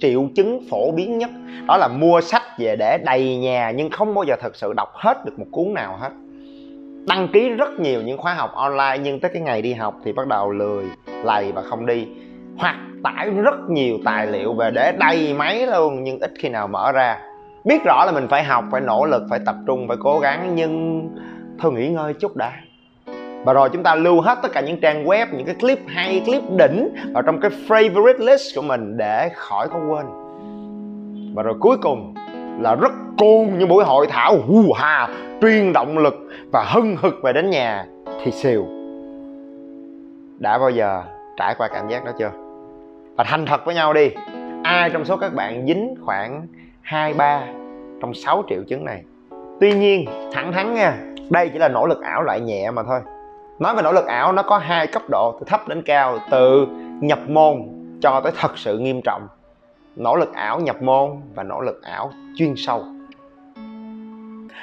triệu 0.00 0.28
chứng 0.34 0.60
phổ 0.70 0.92
biến 0.92 1.18
nhất. 1.18 1.30
Đó 1.66 1.76
là 1.76 1.88
mua 1.88 2.20
sách 2.20 2.42
về 2.58 2.76
để 2.76 2.98
đầy 3.04 3.36
nhà 3.36 3.70
nhưng 3.70 3.90
không 3.90 4.14
bao 4.14 4.24
giờ 4.24 4.36
thực 4.40 4.56
sự 4.56 4.72
đọc 4.72 4.92
hết 4.94 5.24
được 5.24 5.38
một 5.38 5.46
cuốn 5.50 5.74
nào 5.74 5.96
hết. 5.96 6.10
Đăng 7.06 7.28
ký 7.32 7.48
rất 7.48 7.80
nhiều 7.80 8.02
những 8.02 8.18
khóa 8.18 8.34
học 8.34 8.50
online 8.54 8.98
nhưng 9.02 9.20
tới 9.20 9.30
cái 9.34 9.42
ngày 9.42 9.62
đi 9.62 9.74
học 9.74 9.94
thì 10.04 10.12
bắt 10.12 10.26
đầu 10.26 10.50
lười, 10.50 10.84
lầy 11.24 11.52
và 11.52 11.62
không 11.62 11.86
đi. 11.86 12.06
Hoặc 12.58 12.76
tải 13.02 13.30
rất 13.30 13.70
nhiều 13.70 13.98
tài 14.04 14.26
liệu 14.26 14.54
về 14.54 14.70
để 14.70 14.92
đầy 14.98 15.34
máy 15.34 15.66
luôn 15.66 16.04
nhưng 16.04 16.20
ít 16.20 16.30
khi 16.38 16.48
nào 16.48 16.68
mở 16.68 16.92
ra. 16.92 17.18
Biết 17.64 17.84
rõ 17.84 18.04
là 18.04 18.12
mình 18.12 18.28
phải 18.28 18.44
học, 18.44 18.64
phải 18.70 18.80
nỗ 18.80 19.04
lực, 19.04 19.22
phải 19.30 19.40
tập 19.46 19.54
trung, 19.66 19.88
phải 19.88 19.96
cố 20.00 20.18
gắng 20.18 20.52
nhưng 20.54 21.02
thôi 21.58 21.72
nghỉ 21.72 21.88
ngơi 21.88 22.14
chút 22.14 22.36
đã 22.36 22.52
và 23.44 23.52
rồi 23.52 23.68
chúng 23.72 23.82
ta 23.82 23.94
lưu 23.94 24.20
hết 24.20 24.38
tất 24.42 24.48
cả 24.52 24.60
những 24.60 24.80
trang 24.80 25.04
web, 25.04 25.26
những 25.32 25.46
cái 25.46 25.54
clip 25.54 25.78
hay, 25.86 26.22
clip 26.26 26.42
đỉnh 26.56 26.88
vào 27.12 27.22
trong 27.22 27.40
cái 27.40 27.50
favorite 27.68 28.24
list 28.26 28.56
của 28.56 28.62
mình 28.62 28.96
để 28.96 29.30
khỏi 29.34 29.68
có 29.68 29.78
quên. 29.88 30.06
Và 31.34 31.42
rồi 31.42 31.54
cuối 31.60 31.76
cùng 31.82 32.14
là 32.60 32.74
rất 32.74 32.92
cuồng 33.18 33.58
như 33.58 33.66
buổi 33.66 33.84
hội 33.84 34.06
thảo 34.06 34.36
hù 34.46 34.72
hà 34.72 35.08
truyền 35.42 35.72
động 35.72 35.98
lực 35.98 36.14
và 36.52 36.64
hưng 36.72 36.96
hực 36.96 37.14
về 37.22 37.32
đến 37.32 37.50
nhà 37.50 37.86
thì 38.24 38.30
xìu. 38.30 38.66
Đã 40.38 40.58
bao 40.58 40.70
giờ 40.70 41.02
trải 41.36 41.54
qua 41.58 41.68
cảm 41.68 41.88
giác 41.88 42.04
đó 42.04 42.12
chưa? 42.18 42.30
Và 43.16 43.24
thành 43.24 43.46
thật 43.46 43.64
với 43.64 43.74
nhau 43.74 43.92
đi, 43.92 44.10
ai 44.62 44.90
trong 44.90 45.04
số 45.04 45.16
các 45.16 45.34
bạn 45.34 45.66
dính 45.66 45.94
khoảng 46.00 46.46
hai, 46.82 47.14
ba 47.14 47.42
trong 48.02 48.14
6 48.14 48.42
triệu 48.48 48.62
chứng 48.68 48.84
này? 48.84 49.02
Tuy 49.60 49.72
nhiên, 49.72 50.04
thẳng 50.32 50.52
thắn 50.52 50.74
nha, 50.74 50.98
đây 51.30 51.48
chỉ 51.52 51.58
là 51.58 51.68
nỗ 51.68 51.86
lực 51.86 52.02
ảo 52.02 52.22
loại 52.22 52.40
nhẹ 52.40 52.70
mà 52.70 52.82
thôi 52.82 53.00
nói 53.60 53.74
về 53.74 53.82
nỗ 53.82 53.92
lực 53.92 54.06
ảo, 54.06 54.32
nó 54.32 54.42
có 54.42 54.58
hai 54.58 54.86
cấp 54.86 55.02
độ, 55.08 55.36
từ 55.40 55.46
thấp 55.46 55.68
đến 55.68 55.82
cao, 55.82 56.18
từ 56.30 56.66
nhập 57.00 57.18
môn 57.28 57.56
cho 58.00 58.20
tới 58.20 58.32
thật 58.36 58.58
sự 58.58 58.78
nghiêm 58.78 59.00
trọng. 59.04 59.28
Nỗ 59.96 60.16
lực 60.16 60.34
ảo 60.34 60.60
nhập 60.60 60.82
môn 60.82 61.10
và 61.34 61.42
nỗ 61.42 61.60
lực 61.60 61.82
ảo 61.82 62.10
chuyên 62.36 62.54
sâu. 62.56 62.84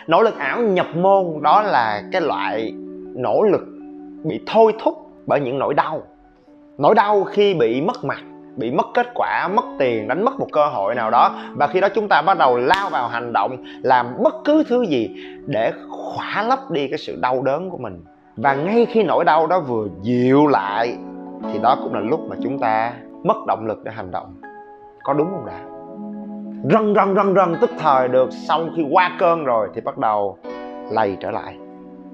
Nỗ 0.07 0.21
lực 0.21 0.37
ảo 0.37 0.61
nhập 0.61 0.85
môn 0.95 1.25
đó 1.41 1.61
là 1.61 2.03
cái 2.11 2.21
loại 2.21 2.73
nỗ 3.15 3.41
lực 3.41 3.61
bị 4.23 4.39
thôi 4.47 4.73
thúc 4.79 5.11
bởi 5.25 5.39
những 5.39 5.59
nỗi 5.59 5.73
đau. 5.73 6.01
Nỗi 6.77 6.95
đau 6.95 7.23
khi 7.23 7.53
bị 7.53 7.81
mất 7.81 8.03
mặt, 8.03 8.19
bị 8.55 8.71
mất 8.71 8.87
kết 8.93 9.07
quả, 9.15 9.47
mất 9.47 9.65
tiền, 9.79 10.07
đánh 10.07 10.25
mất 10.25 10.39
một 10.39 10.47
cơ 10.51 10.67
hội 10.67 10.95
nào 10.95 11.11
đó. 11.11 11.35
Và 11.53 11.67
khi 11.67 11.81
đó 11.81 11.89
chúng 11.89 12.07
ta 12.07 12.21
bắt 12.21 12.37
đầu 12.37 12.57
lao 12.57 12.89
vào 12.89 13.07
hành 13.07 13.33
động, 13.33 13.63
làm 13.83 14.23
bất 14.23 14.35
cứ 14.45 14.63
thứ 14.67 14.83
gì 14.83 15.09
để 15.45 15.71
khỏa 15.89 16.43
lấp 16.43 16.71
đi 16.71 16.87
cái 16.87 16.97
sự 16.97 17.17
đau 17.21 17.41
đớn 17.41 17.69
của 17.69 17.77
mình 17.77 18.03
và 18.37 18.55
ngay 18.55 18.85
khi 18.85 19.03
nỗi 19.03 19.25
đau 19.25 19.47
đó 19.47 19.59
vừa 19.59 19.87
dịu 20.01 20.47
lại, 20.47 20.97
thì 21.53 21.59
đó 21.59 21.77
cũng 21.83 21.93
là 21.93 21.99
lúc 21.99 22.19
mà 22.29 22.35
chúng 22.43 22.59
ta 22.59 22.93
mất 23.23 23.37
động 23.47 23.65
lực 23.65 23.83
để 23.83 23.91
hành 23.95 24.11
động. 24.11 24.35
Có 25.03 25.13
đúng 25.13 25.27
không 25.29 25.45
đã? 25.45 25.59
Rần 26.71 26.95
rần 26.95 27.15
rần 27.15 27.35
rần, 27.35 27.55
tức 27.61 27.69
thời 27.79 28.07
được 28.07 28.29
xong 28.31 28.69
khi 28.75 28.83
qua 28.91 29.11
cơn 29.19 29.43
rồi 29.43 29.67
thì 29.75 29.81
bắt 29.81 29.97
đầu 29.97 30.37
lầy 30.91 31.17
trở 31.19 31.31
lại. 31.31 31.57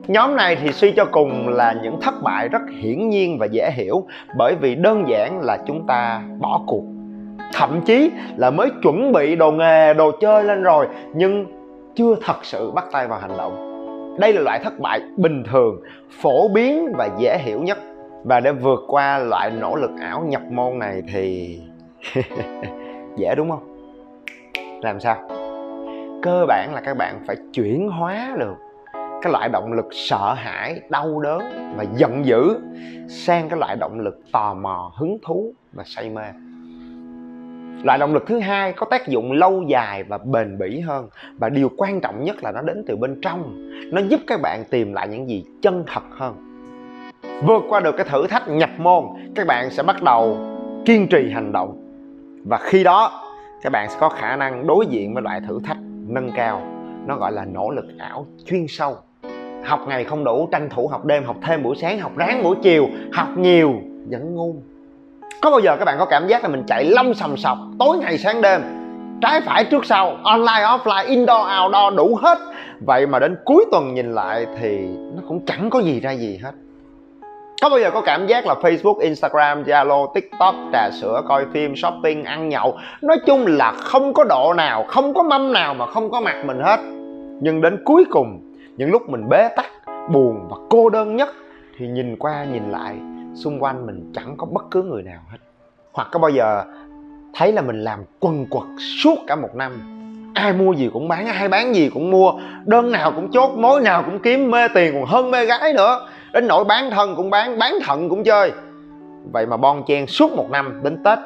Nhóm 0.07 0.35
này 0.35 0.55
thì 0.55 0.71
suy 0.71 0.91
cho 0.91 1.05
cùng 1.05 1.47
là 1.49 1.75
những 1.83 2.01
thất 2.01 2.13
bại 2.23 2.49
rất 2.49 2.61
hiển 2.79 3.09
nhiên 3.09 3.37
và 3.39 3.45
dễ 3.45 3.71
hiểu, 3.75 4.03
bởi 4.37 4.55
vì 4.61 4.75
đơn 4.75 5.03
giản 5.09 5.41
là 5.41 5.57
chúng 5.67 5.87
ta 5.87 6.21
bỏ 6.39 6.61
cuộc. 6.67 6.83
Thậm 7.53 7.81
chí 7.81 8.11
là 8.37 8.49
mới 8.49 8.69
chuẩn 8.83 9.11
bị 9.11 9.35
đồ 9.35 9.51
nghề, 9.51 9.93
đồ 9.93 10.11
chơi 10.21 10.43
lên 10.43 10.63
rồi, 10.63 10.87
nhưng 11.13 11.45
chưa 11.95 12.15
thật 12.25 12.45
sự 12.45 12.71
bắt 12.71 12.85
tay 12.91 13.07
vào 13.07 13.19
hành 13.19 13.37
động 13.37 13.72
đây 14.17 14.33
là 14.33 14.41
loại 14.41 14.59
thất 14.63 14.79
bại 14.79 15.01
bình 15.17 15.43
thường, 15.51 15.81
phổ 16.11 16.47
biến 16.47 16.91
và 16.97 17.09
dễ 17.19 17.37
hiểu 17.37 17.61
nhất. 17.61 17.77
Và 18.23 18.39
để 18.39 18.51
vượt 18.51 18.79
qua 18.87 19.19
loại 19.19 19.51
nỗ 19.51 19.75
lực 19.75 19.91
ảo 20.01 20.21
nhập 20.21 20.41
môn 20.51 20.79
này 20.79 21.01
thì 21.13 21.59
dễ 23.17 23.35
đúng 23.35 23.49
không? 23.49 23.73
Làm 24.81 24.99
sao? 24.99 25.15
Cơ 26.21 26.45
bản 26.47 26.73
là 26.73 26.81
các 26.85 26.97
bạn 26.97 27.19
phải 27.27 27.35
chuyển 27.53 27.89
hóa 27.89 28.35
được 28.39 28.55
cái 29.21 29.31
loại 29.31 29.49
động 29.49 29.73
lực 29.73 29.85
sợ 29.91 30.33
hãi, 30.33 30.81
đau 30.89 31.19
đớn 31.19 31.39
và 31.77 31.85
giận 31.95 32.25
dữ 32.25 32.57
sang 33.09 33.49
cái 33.49 33.59
loại 33.59 33.75
động 33.75 33.99
lực 33.99 34.19
tò 34.31 34.53
mò, 34.53 34.91
hứng 34.95 35.17
thú 35.25 35.53
và 35.73 35.83
say 35.85 36.09
mê 36.09 36.23
loại 37.83 37.99
động 37.99 38.13
lực 38.13 38.27
thứ 38.27 38.39
hai 38.39 38.73
có 38.73 38.85
tác 38.85 39.07
dụng 39.07 39.31
lâu 39.31 39.63
dài 39.67 40.03
và 40.03 40.17
bền 40.17 40.57
bỉ 40.57 40.79
hơn. 40.79 41.07
Và 41.37 41.49
điều 41.49 41.69
quan 41.77 42.01
trọng 42.01 42.23
nhất 42.23 42.43
là 42.43 42.51
nó 42.51 42.61
đến 42.61 42.83
từ 42.87 42.95
bên 42.95 43.21
trong. 43.21 43.69
Nó 43.91 44.01
giúp 44.01 44.19
các 44.27 44.41
bạn 44.41 44.63
tìm 44.69 44.93
lại 44.93 45.07
những 45.07 45.29
gì 45.29 45.45
chân 45.61 45.83
thật 45.87 46.03
hơn. 46.11 46.35
Vượt 47.43 47.63
qua 47.69 47.79
được 47.79 47.95
cái 47.97 48.05
thử 48.09 48.27
thách 48.27 48.47
nhập 48.47 48.69
môn, 48.77 49.03
các 49.35 49.47
bạn 49.47 49.69
sẽ 49.69 49.83
bắt 49.83 50.03
đầu 50.03 50.37
kiên 50.85 51.07
trì 51.07 51.31
hành 51.31 51.51
động. 51.51 51.79
Và 52.45 52.57
khi 52.57 52.83
đó, 52.83 53.21
các 53.63 53.71
bạn 53.71 53.89
sẽ 53.89 53.97
có 53.99 54.09
khả 54.09 54.35
năng 54.35 54.67
đối 54.67 54.85
diện 54.85 55.13
với 55.13 55.23
loại 55.23 55.41
thử 55.47 55.59
thách 55.63 55.77
nâng 56.07 56.31
cao. 56.35 56.61
Nó 57.07 57.15
gọi 57.15 57.31
là 57.31 57.45
nỗ 57.45 57.69
lực 57.69 57.85
ảo 57.99 58.25
chuyên 58.45 58.65
sâu. 58.67 58.97
Học 59.63 59.79
ngày 59.87 60.03
không 60.03 60.23
đủ, 60.23 60.49
tranh 60.51 60.69
thủ 60.69 60.87
học 60.87 61.05
đêm, 61.05 61.23
học 61.23 61.35
thêm 61.41 61.63
buổi 61.63 61.75
sáng, 61.75 61.99
học 61.99 62.11
ráng 62.17 62.43
buổi 62.43 62.55
chiều, 62.63 62.87
học 63.13 63.27
nhiều, 63.37 63.73
vẫn 64.09 64.35
ngu 64.35 64.55
có 65.43 65.51
bao 65.51 65.59
giờ 65.59 65.77
các 65.77 65.85
bạn 65.85 65.97
có 65.99 66.05
cảm 66.05 66.27
giác 66.27 66.43
là 66.43 66.49
mình 66.49 66.63
chạy 66.67 66.85
lông 66.85 67.13
sầm 67.13 67.37
sọc 67.37 67.57
tối 67.79 67.97
ngày 67.97 68.17
sáng 68.17 68.41
đêm 68.41 68.61
trái 69.21 69.41
phải 69.41 69.65
trước 69.65 69.85
sau 69.85 70.17
online 70.23 70.65
offline 70.65 71.07
indoor 71.07 71.47
outdoor 71.63 71.95
đủ 71.97 72.15
hết? 72.21 72.37
Vậy 72.79 73.07
mà 73.07 73.19
đến 73.19 73.35
cuối 73.45 73.65
tuần 73.71 73.93
nhìn 73.93 74.11
lại 74.13 74.45
thì 74.59 74.87
nó 75.15 75.21
cũng 75.27 75.45
chẳng 75.45 75.69
có 75.69 75.79
gì 75.79 75.99
ra 75.99 76.11
gì 76.11 76.39
hết. 76.43 76.51
Có 77.61 77.69
bao 77.69 77.79
giờ 77.79 77.91
có 77.91 78.01
cảm 78.01 78.27
giác 78.27 78.45
là 78.45 78.53
Facebook, 78.53 78.99
Instagram, 78.99 79.63
Zalo, 79.63 80.13
TikTok, 80.13 80.55
trà 80.73 80.89
sữa, 81.01 81.21
coi 81.27 81.45
phim, 81.53 81.75
shopping, 81.75 82.23
ăn 82.23 82.49
nhậu 82.49 82.77
Nói 83.01 83.17
chung 83.25 83.45
là 83.47 83.71
không 83.71 84.13
có 84.13 84.23
độ 84.23 84.53
nào, 84.53 84.85
không 84.87 85.13
có 85.13 85.23
mâm 85.23 85.53
nào 85.53 85.73
mà 85.73 85.85
không 85.85 86.11
có 86.11 86.21
mặt 86.21 86.43
mình 86.45 86.59
hết. 86.59 86.79
Nhưng 87.41 87.61
đến 87.61 87.81
cuối 87.85 88.05
cùng, 88.09 88.39
những 88.77 88.91
lúc 88.91 89.09
mình 89.09 89.29
bế 89.29 89.49
tắc, 89.55 89.65
buồn 90.11 90.47
và 90.49 90.57
cô 90.69 90.89
đơn 90.89 91.15
nhất 91.15 91.29
Thì 91.77 91.87
nhìn 91.87 92.15
qua 92.17 92.45
nhìn 92.53 92.71
lại, 92.71 92.95
xung 93.35 93.63
quanh 93.63 93.85
mình 93.85 94.11
chẳng 94.15 94.35
có 94.37 94.45
bất 94.45 94.63
cứ 94.71 94.83
người 94.83 95.03
nào 95.03 95.21
hết. 95.29 95.37
Hoặc 95.93 96.07
có 96.11 96.19
bao 96.19 96.31
giờ 96.31 96.63
thấy 97.33 97.51
là 97.51 97.61
mình 97.61 97.83
làm 97.83 97.99
quần 98.19 98.45
quật 98.49 98.67
suốt 99.03 99.15
cả 99.27 99.35
một 99.35 99.55
năm. 99.55 99.71
Ai 100.33 100.53
mua 100.53 100.73
gì 100.73 100.89
cũng 100.93 101.07
bán, 101.07 101.27
ai 101.27 101.47
bán 101.47 101.75
gì 101.75 101.89
cũng 101.93 102.11
mua. 102.11 102.33
Đơn 102.65 102.91
nào 102.91 103.11
cũng 103.11 103.31
chốt, 103.31 103.51
mối 103.57 103.81
nào 103.81 104.03
cũng 104.05 104.19
kiếm, 104.19 104.51
mê 104.51 104.67
tiền 104.67 104.93
còn 104.93 105.05
hơn 105.05 105.31
mê 105.31 105.45
gái 105.45 105.73
nữa. 105.73 106.07
Đến 106.33 106.47
nỗi 106.47 106.63
bán 106.63 106.91
thân 106.91 107.15
cũng 107.15 107.29
bán 107.29 107.59
bán 107.59 107.73
thận 107.85 108.09
cũng 108.09 108.23
chơi. 108.23 108.51
Vậy 109.31 109.45
mà 109.45 109.57
bon 109.57 109.83
chen 109.87 110.07
suốt 110.07 110.31
một 110.31 110.47
năm 110.51 110.81
đến 110.83 111.03
tết, 111.03 111.19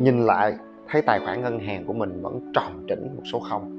nhìn 0.00 0.26
lại 0.26 0.54
thấy 0.88 1.02
tài 1.02 1.20
khoản 1.20 1.42
ngân 1.42 1.58
hàng 1.58 1.84
của 1.84 1.92
mình 1.92 2.22
vẫn 2.22 2.52
tròn 2.54 2.86
trĩnh 2.88 3.16
một 3.16 3.22
số 3.32 3.40
không. 3.50 3.76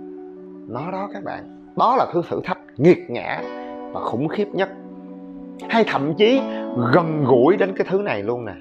Nó 0.67 0.91
đó 0.91 1.09
các 1.13 1.23
bạn, 1.23 1.71
đó 1.77 1.95
là 1.95 2.05
thứ 2.13 2.21
thử 2.29 2.41
thách 2.43 2.59
nghiệt 2.77 3.09
ngã 3.09 3.41
và 3.93 4.01
khủng 4.01 4.27
khiếp 4.27 4.47
nhất 4.53 4.69
hay 5.69 5.83
thậm 5.83 6.13
chí 6.13 6.41
gần 6.93 7.23
gũi 7.23 7.57
đến 7.57 7.73
cái 7.77 7.87
thứ 7.89 8.01
này 8.01 8.23
luôn 8.23 8.45
nè. 8.45 8.53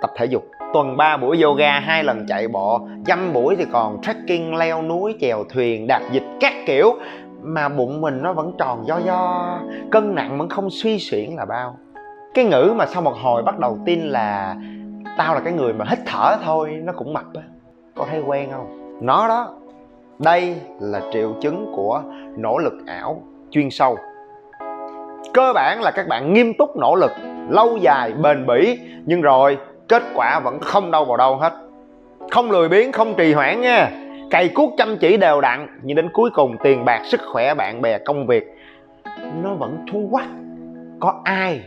Tập 0.00 0.10
thể 0.16 0.24
dục, 0.24 0.44
tuần 0.72 0.96
3 0.96 1.16
buổi 1.16 1.42
yoga, 1.42 1.80
hai 1.80 2.04
lần 2.04 2.26
chạy 2.28 2.48
bộ, 2.48 2.80
dăm 3.06 3.32
buổi 3.32 3.56
thì 3.56 3.64
còn 3.72 4.02
trekking, 4.02 4.54
leo 4.54 4.82
núi, 4.82 5.14
chèo 5.20 5.44
thuyền, 5.44 5.86
đạp 5.86 6.00
dịch 6.12 6.24
các 6.40 6.52
kiểu. 6.66 6.94
Mà 7.42 7.68
bụng 7.68 8.00
mình 8.00 8.22
nó 8.22 8.32
vẫn 8.32 8.52
tròn 8.58 8.86
do 8.86 8.98
do, 8.98 9.58
cân 9.90 10.14
nặng 10.14 10.38
vẫn 10.38 10.48
không 10.48 10.70
suy 10.70 10.98
xuyển 10.98 11.30
là 11.30 11.44
bao. 11.44 11.76
Cái 12.34 12.44
ngữ 12.44 12.74
mà 12.76 12.86
sau 12.86 13.02
một 13.02 13.14
hồi 13.22 13.42
bắt 13.42 13.58
đầu 13.58 13.78
tin 13.86 14.00
là 14.00 14.56
tao 15.18 15.34
là 15.34 15.40
cái 15.40 15.52
người 15.52 15.72
mà 15.72 15.84
hít 15.88 15.98
thở 16.06 16.36
thôi, 16.44 16.70
nó 16.84 16.92
cũng 16.92 17.12
mập 17.12 17.34
á. 17.34 17.42
Có 17.94 18.06
thấy 18.10 18.22
quen 18.26 18.48
không? 18.52 18.98
Nó 19.00 19.28
đó, 19.28 19.54
đây 20.18 20.56
là 20.80 21.00
triệu 21.12 21.32
chứng 21.40 21.72
của 21.76 22.02
nỗ 22.36 22.58
lực 22.58 22.74
ảo 22.86 23.22
chuyên 23.50 23.70
sâu 23.70 23.98
cơ 25.36 25.52
bản 25.52 25.82
là 25.82 25.90
các 25.90 26.08
bạn 26.08 26.32
nghiêm 26.32 26.54
túc 26.54 26.76
nỗ 26.76 26.94
lực, 26.94 27.12
lâu 27.50 27.76
dài, 27.76 28.12
bền 28.12 28.46
bỉ, 28.46 28.78
nhưng 29.06 29.22
rồi 29.22 29.58
kết 29.88 30.02
quả 30.14 30.40
vẫn 30.40 30.60
không 30.60 30.90
đâu 30.90 31.04
vào 31.04 31.16
đâu 31.16 31.36
hết. 31.36 31.52
Không 32.30 32.50
lười 32.50 32.68
biếng, 32.68 32.92
không 32.92 33.14
trì 33.16 33.32
hoãn 33.32 33.60
nha. 33.60 33.90
Cày 34.30 34.48
cuốc 34.48 34.74
chăm 34.78 34.98
chỉ 34.98 35.16
đều 35.16 35.40
đặn, 35.40 35.80
nhưng 35.82 35.96
đến 35.96 36.08
cuối 36.12 36.30
cùng 36.30 36.56
tiền 36.62 36.84
bạc, 36.84 37.00
sức 37.04 37.20
khỏe, 37.32 37.54
bạn 37.54 37.82
bè, 37.82 37.98
công 37.98 38.26
việc, 38.26 38.44
nó 39.42 39.54
vẫn 39.54 39.86
thu 39.92 40.08
quắc 40.10 40.26
có 41.00 41.20
ai 41.24 41.60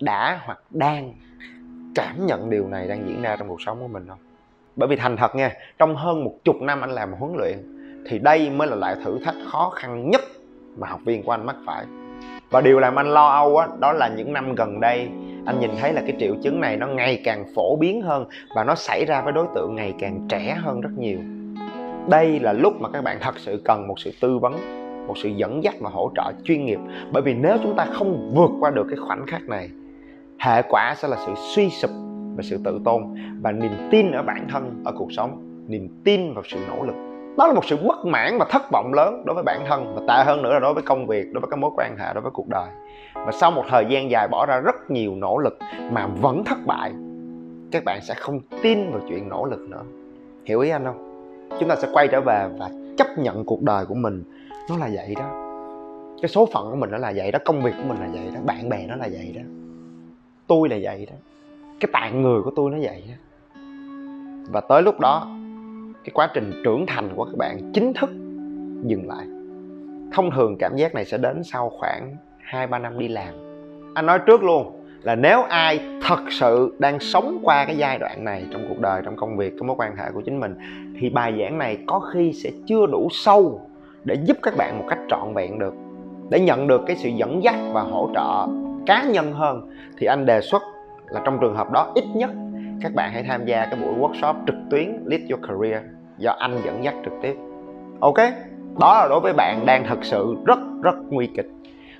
đã 0.00 0.40
hoặc 0.44 0.58
đang 0.70 1.14
cảm 1.94 2.26
nhận 2.26 2.50
điều 2.50 2.68
này 2.68 2.88
đang 2.88 3.08
diễn 3.08 3.22
ra 3.22 3.36
trong 3.36 3.48
cuộc 3.48 3.62
sống 3.62 3.80
của 3.80 3.88
mình 3.88 4.04
không? 4.08 4.18
Bởi 4.76 4.88
vì 4.88 4.96
thành 4.96 5.16
thật 5.16 5.34
nha, 5.34 5.52
trong 5.78 5.96
hơn 5.96 6.24
một 6.24 6.32
chục 6.44 6.56
năm 6.60 6.80
anh 6.80 6.90
làm 6.90 7.12
huấn 7.12 7.32
luyện, 7.36 7.58
thì 8.08 8.18
đây 8.18 8.50
mới 8.50 8.68
là 8.68 8.76
loại 8.76 8.96
thử 9.04 9.18
thách 9.24 9.36
khó 9.52 9.70
khăn 9.74 10.10
nhất 10.10 10.20
mà 10.76 10.88
học 10.88 11.00
viên 11.04 11.22
của 11.22 11.30
anh 11.30 11.46
mắc 11.46 11.56
phải 11.66 11.84
và 12.50 12.60
điều 12.60 12.78
làm 12.78 12.96
anh 12.96 13.06
lo 13.06 13.28
âu 13.28 13.56
á, 13.56 13.68
đó 13.78 13.92
là 13.92 14.08
những 14.08 14.32
năm 14.32 14.54
gần 14.54 14.80
đây, 14.80 15.08
anh 15.46 15.60
nhìn 15.60 15.70
thấy 15.80 15.92
là 15.92 16.00
cái 16.00 16.16
triệu 16.18 16.34
chứng 16.42 16.60
này 16.60 16.76
nó 16.76 16.86
ngày 16.86 17.20
càng 17.24 17.44
phổ 17.54 17.76
biến 17.76 18.02
hơn 18.02 18.24
và 18.54 18.64
nó 18.64 18.74
xảy 18.74 19.04
ra 19.04 19.20
với 19.22 19.32
đối 19.32 19.46
tượng 19.54 19.74
ngày 19.74 19.94
càng 19.98 20.26
trẻ 20.28 20.58
hơn 20.60 20.80
rất 20.80 20.90
nhiều. 20.98 21.18
Đây 22.08 22.40
là 22.40 22.52
lúc 22.52 22.80
mà 22.80 22.88
các 22.88 23.04
bạn 23.04 23.18
thật 23.20 23.38
sự 23.38 23.62
cần 23.64 23.88
một 23.88 23.98
sự 23.98 24.10
tư 24.20 24.38
vấn, 24.38 24.54
một 25.06 25.14
sự 25.18 25.28
dẫn 25.28 25.64
dắt 25.64 25.74
và 25.80 25.90
hỗ 25.90 26.10
trợ 26.16 26.32
chuyên 26.44 26.64
nghiệp. 26.64 26.78
Bởi 27.12 27.22
vì 27.22 27.34
nếu 27.34 27.56
chúng 27.62 27.74
ta 27.76 27.86
không 27.92 28.32
vượt 28.34 28.50
qua 28.60 28.70
được 28.70 28.86
cái 28.88 28.96
khoảnh 28.96 29.26
khắc 29.26 29.42
này, 29.42 29.70
hệ 30.38 30.62
quả 30.62 30.94
sẽ 30.96 31.08
là 31.08 31.16
sự 31.26 31.32
suy 31.36 31.70
sụp 31.70 31.90
và 32.36 32.42
sự 32.42 32.60
tự 32.64 32.80
tôn 32.84 33.02
và 33.40 33.52
niềm 33.52 33.72
tin 33.90 34.12
ở 34.12 34.22
bản 34.22 34.46
thân, 34.50 34.82
ở 34.84 34.92
cuộc 34.98 35.12
sống, 35.12 35.42
niềm 35.68 35.88
tin 36.04 36.34
vào 36.34 36.42
sự 36.46 36.58
nỗ 36.68 36.84
lực 36.84 37.07
đó 37.38 37.46
là 37.46 37.52
một 37.52 37.64
sự 37.64 37.76
bất 37.76 38.06
mãn 38.06 38.38
và 38.38 38.46
thất 38.50 38.70
vọng 38.70 38.94
lớn 38.94 39.22
đối 39.26 39.34
với 39.34 39.44
bản 39.44 39.64
thân 39.68 39.94
và 39.94 40.02
tệ 40.08 40.24
hơn 40.24 40.42
nữa 40.42 40.52
là 40.52 40.58
đối 40.58 40.74
với 40.74 40.82
công 40.82 41.06
việc, 41.06 41.32
đối 41.32 41.40
với 41.40 41.50
các 41.50 41.58
mối 41.58 41.70
quan 41.76 41.96
hệ, 41.98 42.14
đối 42.14 42.22
với 42.22 42.30
cuộc 42.30 42.48
đời. 42.48 42.68
Và 43.14 43.32
sau 43.32 43.50
một 43.50 43.64
thời 43.68 43.86
gian 43.88 44.10
dài 44.10 44.28
bỏ 44.28 44.46
ra 44.46 44.60
rất 44.60 44.90
nhiều 44.90 45.14
nỗ 45.14 45.38
lực 45.38 45.58
mà 45.90 46.06
vẫn 46.06 46.44
thất 46.44 46.58
bại, 46.66 46.92
các 47.70 47.84
bạn 47.84 48.00
sẽ 48.02 48.14
không 48.14 48.40
tin 48.62 48.90
vào 48.90 49.00
chuyện 49.08 49.28
nỗ 49.28 49.44
lực 49.44 49.60
nữa. 49.60 49.82
Hiểu 50.44 50.60
ý 50.60 50.70
anh 50.70 50.84
không? 50.84 51.08
Chúng 51.60 51.68
ta 51.68 51.76
sẽ 51.76 51.88
quay 51.92 52.08
trở 52.08 52.20
về 52.20 52.48
và 52.58 52.70
chấp 52.96 53.06
nhận 53.18 53.44
cuộc 53.44 53.62
đời 53.62 53.86
của 53.86 53.94
mình. 53.94 54.24
Nó 54.70 54.76
là 54.76 54.88
vậy 54.92 55.14
đó. 55.14 55.44
Cái 56.22 56.28
số 56.28 56.48
phận 56.52 56.70
của 56.70 56.76
mình 56.76 56.90
nó 56.90 56.98
là 56.98 57.12
vậy 57.16 57.32
đó, 57.32 57.38
công 57.44 57.62
việc 57.62 57.72
của 57.76 57.88
mình 57.88 57.98
là 58.00 58.08
vậy 58.12 58.30
đó, 58.34 58.40
bạn 58.44 58.68
bè 58.68 58.86
nó 58.88 58.96
là 58.96 59.08
vậy 59.12 59.32
đó. 59.36 59.42
Tôi 60.46 60.68
là 60.68 60.76
vậy 60.82 61.06
đó. 61.10 61.16
Cái 61.80 61.88
tạng 61.92 62.22
người 62.22 62.42
của 62.42 62.50
tôi 62.56 62.70
nó 62.70 62.78
vậy 62.80 63.04
đó. 63.08 63.14
Và 64.52 64.60
tới 64.60 64.82
lúc 64.82 65.00
đó 65.00 65.37
cái 66.04 66.10
quá 66.14 66.30
trình 66.34 66.52
trưởng 66.64 66.86
thành 66.86 67.08
của 67.16 67.24
các 67.24 67.36
bạn 67.36 67.72
chính 67.72 67.92
thức 67.92 68.10
dừng 68.82 69.08
lại. 69.08 69.26
Thông 70.12 70.30
thường 70.30 70.56
cảm 70.58 70.76
giác 70.76 70.94
này 70.94 71.04
sẽ 71.04 71.18
đến 71.18 71.42
sau 71.44 71.70
khoảng 71.70 72.16
hai, 72.38 72.66
ba 72.66 72.78
năm 72.78 72.98
đi 72.98 73.08
làm. 73.08 73.34
Anh 73.94 74.06
nói 74.06 74.18
trước 74.26 74.42
luôn 74.42 74.72
là 75.02 75.14
nếu 75.14 75.42
ai 75.42 75.80
thật 76.02 76.20
sự 76.30 76.76
đang 76.78 77.00
sống 77.00 77.38
qua 77.42 77.64
cái 77.64 77.76
giai 77.76 77.98
đoạn 77.98 78.24
này 78.24 78.44
trong 78.52 78.66
cuộc 78.68 78.80
đời, 78.80 79.02
trong 79.04 79.16
công 79.16 79.36
việc, 79.36 79.54
trong 79.58 79.66
mối 79.66 79.76
quan 79.78 79.96
hệ 79.96 80.04
của 80.14 80.22
chính 80.24 80.40
mình, 80.40 80.54
thì 81.00 81.10
bài 81.10 81.34
giảng 81.40 81.58
này 81.58 81.78
có 81.86 82.00
khi 82.00 82.32
sẽ 82.32 82.50
chưa 82.66 82.86
đủ 82.86 83.08
sâu 83.10 83.60
để 84.04 84.16
giúp 84.24 84.36
các 84.42 84.56
bạn 84.56 84.78
một 84.78 84.84
cách 84.88 84.98
trọn 85.08 85.34
vẹn 85.34 85.58
được. 85.58 85.74
Để 86.30 86.40
nhận 86.40 86.66
được 86.66 86.80
cái 86.86 86.96
sự 86.96 87.08
dẫn 87.08 87.42
dắt 87.42 87.54
và 87.72 87.82
hỗ 87.82 88.10
trợ 88.14 88.46
cá 88.86 89.04
nhân 89.04 89.32
hơn, 89.32 89.70
thì 89.98 90.06
anh 90.06 90.26
đề 90.26 90.40
xuất 90.40 90.62
là 91.08 91.20
trong 91.24 91.38
trường 91.40 91.56
hợp 91.56 91.72
đó 91.72 91.92
ít 91.94 92.04
nhất 92.14 92.30
các 92.82 92.94
bạn 92.94 93.12
hãy 93.12 93.22
tham 93.22 93.46
gia 93.46 93.66
cái 93.66 93.76
buổi 93.76 93.94
workshop 93.94 94.34
trực 94.46 94.54
tuyến 94.70 95.04
Lead 95.06 95.20
Your 95.30 95.44
Career 95.48 95.82
do 96.18 96.34
anh 96.38 96.60
dẫn 96.64 96.84
dắt 96.84 96.94
trực 97.04 97.12
tiếp. 97.22 97.36
Ok, 98.00 98.16
đó 98.80 99.00
là 99.00 99.06
đối 99.08 99.20
với 99.20 99.32
bạn 99.32 99.66
đang 99.66 99.86
thực 99.88 100.04
sự 100.04 100.36
rất 100.46 100.58
rất 100.82 100.94
nguy 101.10 101.26
kịch. 101.36 101.46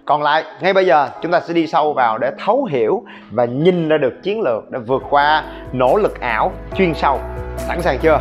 Còn 0.05 0.23
lại, 0.23 0.45
ngay 0.63 0.73
bây 0.73 0.87
giờ, 0.87 1.09
chúng 1.23 1.33
ta 1.33 1.41
sẽ 1.41 1.55
đi 1.55 1.67
sâu 1.67 1.93
vào 1.93 2.19
để 2.19 2.31
thấu 2.45 2.65
hiểu 2.65 3.03
và 3.31 3.45
nhìn 3.45 3.89
ra 3.89 3.99
được 3.99 4.23
chiến 4.23 4.41
lược 4.41 4.71
để 4.71 4.79
vượt 4.79 5.03
qua 5.11 5.45
nỗ 5.73 5.97
lực 5.97 6.21
ảo 6.21 6.53
chuyên 6.75 6.95
sâu. 6.95 7.19
Sẵn 7.57 7.81
sàng 7.83 7.99
chưa? 8.03 8.21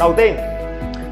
Đầu 0.00 0.14
tiên, 0.16 0.34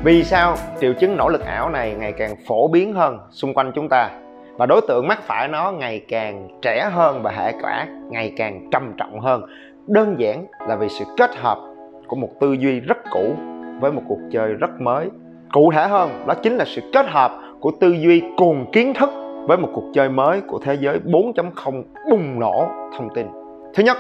vì 0.05 0.25
sao 0.25 0.56
triệu 0.81 0.93
chứng 0.93 1.17
nỗ 1.17 1.29
lực 1.29 1.47
ảo 1.47 1.70
này 1.70 1.94
ngày 1.99 2.12
càng 2.12 2.35
phổ 2.47 2.69
biến 2.69 2.93
hơn 2.93 3.19
xung 3.31 3.55
quanh 3.55 3.73
chúng 3.75 3.88
ta? 3.88 4.11
Và 4.58 4.66
đối 4.66 4.81
tượng 4.88 5.08
mắc 5.08 5.22
phải 5.22 5.49
nó 5.49 5.72
ngày 5.72 6.00
càng 6.08 6.49
trẻ 6.62 6.90
hơn 6.93 7.22
và 7.22 7.31
hệ 7.31 7.52
quả 7.62 7.87
ngày 8.10 8.32
càng 8.37 8.69
trầm 8.72 8.93
trọng 8.96 9.20
hơn. 9.20 9.43
Đơn 9.87 10.14
giản 10.19 10.46
là 10.69 10.76
vì 10.76 10.88
sự 10.88 11.05
kết 11.16 11.37
hợp 11.37 11.58
của 12.06 12.16
một 12.16 12.28
tư 12.40 12.52
duy 12.52 12.81
rất 12.81 12.99
cũ 13.10 13.34
với 13.81 13.93
một 13.93 14.02
cuộc 14.08 14.19
chơi 14.32 14.52
rất 14.52 14.81
mới. 14.81 15.08
Cụ 15.52 15.70
thể 15.75 15.88
hơn, 15.88 16.10
đó 16.26 16.34
chính 16.34 16.56
là 16.56 16.64
sự 16.64 16.81
kết 16.93 17.06
hợp 17.08 17.32
của 17.60 17.70
tư 17.81 17.93
duy 17.93 18.22
cùng 18.37 18.70
kiến 18.72 18.94
thức 18.94 19.10
với 19.46 19.58
một 19.58 19.69
cuộc 19.75 19.84
chơi 19.94 20.08
mới 20.08 20.40
của 20.40 20.58
thế 20.58 20.76
giới 20.81 20.99
4.0 21.05 21.82
bùng 22.10 22.40
nổ 22.40 22.69
thông 22.99 23.08
tin. 23.14 23.26
Thứ 23.75 23.82
nhất, 23.82 23.96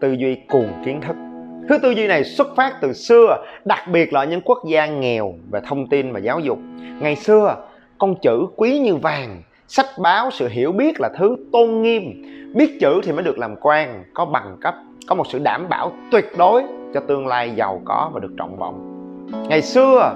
tư 0.00 0.12
duy 0.12 0.34
cùng 0.48 0.68
kiến 0.84 1.00
thức. 1.00 1.16
Thứ 1.68 1.78
tư 1.78 1.90
duy 1.90 2.06
này 2.06 2.24
xuất 2.24 2.56
phát 2.56 2.72
từ 2.80 2.92
xưa, 2.92 3.44
đặc 3.64 3.80
biệt 3.92 4.12
là 4.12 4.24
những 4.24 4.40
quốc 4.40 4.58
gia 4.66 4.86
nghèo 4.86 5.34
về 5.50 5.60
thông 5.64 5.86
tin 5.86 6.12
và 6.12 6.20
giáo 6.20 6.40
dục. 6.40 6.58
Ngày 7.00 7.16
xưa, 7.16 7.56
con 7.98 8.14
chữ 8.22 8.46
quý 8.56 8.78
như 8.78 8.96
vàng 8.96 9.42
sách 9.74 9.98
báo, 9.98 10.30
sự 10.30 10.48
hiểu 10.48 10.72
biết 10.72 11.00
là 11.00 11.08
thứ 11.18 11.36
tôn 11.52 11.82
nghiêm. 11.82 12.02
Biết 12.54 12.78
chữ 12.80 13.00
thì 13.04 13.12
mới 13.12 13.22
được 13.22 13.38
làm 13.38 13.56
quan, 13.60 14.04
có 14.14 14.24
bằng 14.24 14.56
cấp, 14.60 14.74
có 15.08 15.14
một 15.14 15.26
sự 15.26 15.38
đảm 15.38 15.68
bảo 15.68 15.92
tuyệt 16.10 16.24
đối 16.38 16.62
cho 16.94 17.00
tương 17.00 17.26
lai 17.26 17.50
giàu 17.56 17.80
có 17.84 18.10
và 18.12 18.20
được 18.20 18.32
trọng 18.38 18.56
vọng. 18.56 18.80
Ngày 19.48 19.62
xưa, 19.62 20.14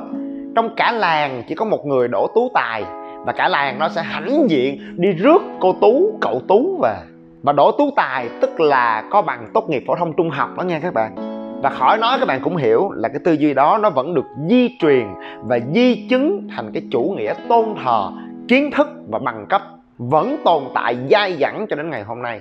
trong 0.57 0.75
cả 0.77 0.93
làng 0.93 1.43
chỉ 1.49 1.55
có 1.55 1.65
một 1.65 1.87
người 1.87 2.09
đổ 2.09 2.27
tú 2.35 2.51
tài, 2.55 2.85
và 3.25 3.33
cả 3.33 3.49
làng 3.49 3.79
nó 3.79 3.89
sẽ 3.89 4.03
hãnh 4.03 4.47
diện 4.51 4.81
đi 4.97 5.13
rước 5.13 5.43
cô 5.61 5.73
tú, 5.81 6.19
cậu 6.21 6.41
tú 6.49 6.79
về. 6.83 6.97
Và 7.43 7.53
đổ 7.53 7.71
tú 7.71 7.91
tài 7.97 8.29
tức 8.41 8.61
là 8.61 9.05
có 9.11 9.23
bằng 9.23 9.51
tốt 9.55 9.71
nghiệp 9.71 9.85
phổ 9.87 9.95
thông 9.97 10.13
trung 10.17 10.31
học 10.31 10.49
đó 10.57 10.63
nha 10.63 10.81
các 10.83 10.95
bạn. 10.95 11.15
Và 11.63 11.71
khỏi 11.71 11.99
nói 11.99 12.19
các 12.19 12.29
bạn 12.29 12.41
cũng 12.43 12.57
hiểu 12.57 12.91
là 12.91 13.09
cái 13.09 13.19
tư 13.25 13.33
duy 13.33 13.55
đó 13.55 13.79
nó 13.83 13.91
vẫn 13.91 14.15
được 14.15 14.27
di 14.49 14.69
truyền 14.79 15.07
và 15.43 15.59
di 15.75 16.07
chứng 16.11 16.49
thành 16.57 16.71
cái 16.75 16.83
chủ 16.91 17.15
nghĩa 17.17 17.35
tôn 17.49 17.65
thờ 17.85 18.11
kiến 18.49 18.71
thức 18.71 18.89
và 19.09 19.19
bằng 19.19 19.47
cấp 19.49 19.63
vẫn 19.99 20.37
tồn 20.45 20.63
tại 20.75 20.97
dai 21.11 21.37
dẳng 21.41 21.67
cho 21.71 21.77
đến 21.77 21.91
ngày 21.91 22.03
hôm 22.03 22.23
nay. 22.23 22.41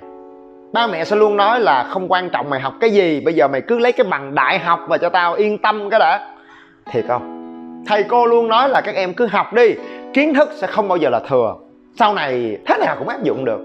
Ba 0.72 0.86
mẹ 0.86 1.04
sẽ 1.04 1.16
luôn 1.16 1.36
nói 1.36 1.60
là 1.60 1.84
không 1.90 2.12
quan 2.12 2.30
trọng 2.30 2.50
mày 2.50 2.60
học 2.60 2.74
cái 2.80 2.90
gì, 2.90 3.20
bây 3.20 3.34
giờ 3.34 3.48
mày 3.48 3.60
cứ 3.60 3.78
lấy 3.78 3.92
cái 3.92 4.06
bằng 4.10 4.34
đại 4.34 4.58
học 4.58 4.80
và 4.88 4.98
cho 4.98 5.08
tao 5.08 5.34
yên 5.34 5.58
tâm 5.58 5.90
cái 5.90 6.00
đã. 6.00 6.34
Thiệt 6.90 7.04
không? 7.08 7.32
Thầy 7.86 8.02
cô 8.02 8.26
luôn 8.26 8.48
nói 8.48 8.68
là 8.68 8.80
các 8.80 8.94
em 8.94 9.14
cứ 9.14 9.26
học 9.26 9.52
đi, 9.52 9.74
kiến 10.14 10.34
thức 10.34 10.48
sẽ 10.54 10.66
không 10.66 10.88
bao 10.88 10.98
giờ 10.98 11.10
là 11.10 11.20
thừa. 11.28 11.54
Sau 11.98 12.14
này 12.14 12.58
thế 12.66 12.76
nào 12.80 12.96
cũng 12.98 13.08
áp 13.08 13.22
dụng 13.22 13.44
được. 13.44 13.60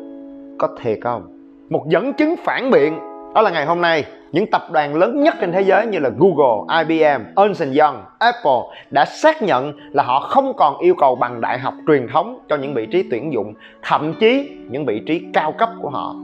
Có 0.59 0.67
thiệt 0.81 0.97
không? 1.01 1.27
Một 1.69 1.85
dẫn 1.87 2.13
chứng 2.13 2.35
phản 2.43 2.71
biện 2.71 2.99
đó 3.35 3.41
là 3.41 3.51
ngày 3.51 3.65
hôm 3.65 3.81
nay 3.81 4.05
những 4.31 4.47
tập 4.51 4.61
đoàn 4.71 4.95
lớn 4.95 5.23
nhất 5.23 5.35
trên 5.41 5.51
thế 5.51 5.61
giới 5.61 5.85
như 5.85 5.99
là 5.99 6.09
Google, 6.17 6.83
IBM, 6.83 7.21
Ernst 7.35 7.61
Young, 7.61 8.03
Apple 8.19 8.61
đã 8.91 9.05
xác 9.05 9.41
nhận 9.41 9.73
là 9.91 10.03
họ 10.03 10.19
không 10.19 10.53
còn 10.57 10.77
yêu 10.77 10.95
cầu 10.97 11.15
bằng 11.15 11.41
đại 11.41 11.59
học 11.59 11.73
truyền 11.87 12.07
thống 12.07 12.39
cho 12.49 12.55
những 12.55 12.73
vị 12.73 12.85
trí 12.91 13.03
tuyển 13.11 13.33
dụng, 13.33 13.53
thậm 13.81 14.13
chí 14.19 14.51
những 14.69 14.85
vị 14.85 15.01
trí 15.07 15.21
cao 15.33 15.51
cấp 15.51 15.69
của 15.81 15.89
họ. 15.89 16.15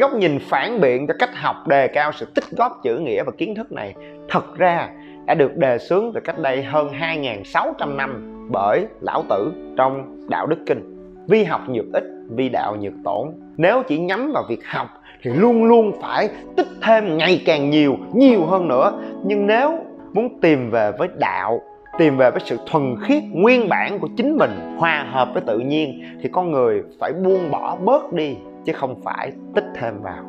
Góc 0.00 0.14
nhìn 0.14 0.38
phản 0.48 0.80
biện 0.80 1.06
cho 1.06 1.14
cách 1.18 1.36
học 1.36 1.56
đề 1.66 1.88
cao 1.88 2.12
sự 2.12 2.26
tích 2.34 2.44
góp 2.56 2.80
chữ 2.82 2.98
nghĩa 2.98 3.22
và 3.22 3.32
kiến 3.38 3.54
thức 3.54 3.72
này 3.72 3.94
thật 4.28 4.56
ra 4.56 4.88
đã 5.26 5.34
được 5.34 5.56
đề 5.56 5.78
xướng 5.78 6.10
từ 6.14 6.20
cách 6.20 6.38
đây 6.38 6.62
hơn 6.62 6.92
2.600 7.00 7.96
năm 7.96 8.34
bởi 8.50 8.86
Lão 9.00 9.24
Tử 9.28 9.52
trong 9.76 10.20
Đạo 10.28 10.46
Đức 10.46 10.58
Kinh. 10.66 10.96
Vi 11.28 11.44
học 11.44 11.60
nhược 11.68 11.86
ích, 11.92 12.04
vi 12.28 12.48
đạo 12.48 12.76
nhược 12.76 12.94
tổn. 13.04 13.28
Nếu 13.56 13.82
chỉ 13.88 13.98
nhắm 13.98 14.30
vào 14.34 14.44
việc 14.48 14.66
học 14.66 14.86
thì 15.22 15.30
luôn 15.30 15.64
luôn 15.64 15.92
phải 16.02 16.28
tích 16.56 16.66
thêm 16.82 17.16
ngày 17.16 17.42
càng 17.46 17.70
nhiều, 17.70 17.96
nhiều 18.14 18.46
hơn 18.46 18.68
nữa. 18.68 18.92
Nhưng 19.24 19.46
nếu 19.46 19.78
muốn 20.12 20.40
tìm 20.40 20.70
về 20.70 20.92
với 20.98 21.08
đạo, 21.16 21.60
tìm 21.98 22.16
về 22.16 22.30
với 22.30 22.40
sự 22.44 22.58
thuần 22.66 22.96
khiết 23.02 23.22
nguyên 23.32 23.68
bản 23.68 23.98
của 23.98 24.08
chính 24.16 24.36
mình, 24.36 24.50
hòa 24.78 25.06
hợp 25.10 25.28
với 25.32 25.42
tự 25.46 25.58
nhiên 25.58 26.02
thì 26.22 26.28
con 26.32 26.50
người 26.50 26.82
phải 27.00 27.12
buông 27.12 27.50
bỏ 27.50 27.76
bớt 27.84 28.12
đi 28.12 28.36
chứ 28.64 28.72
không 28.72 29.00
phải 29.04 29.32
tích 29.54 29.66
thêm 29.74 30.02
vào. 30.02 30.24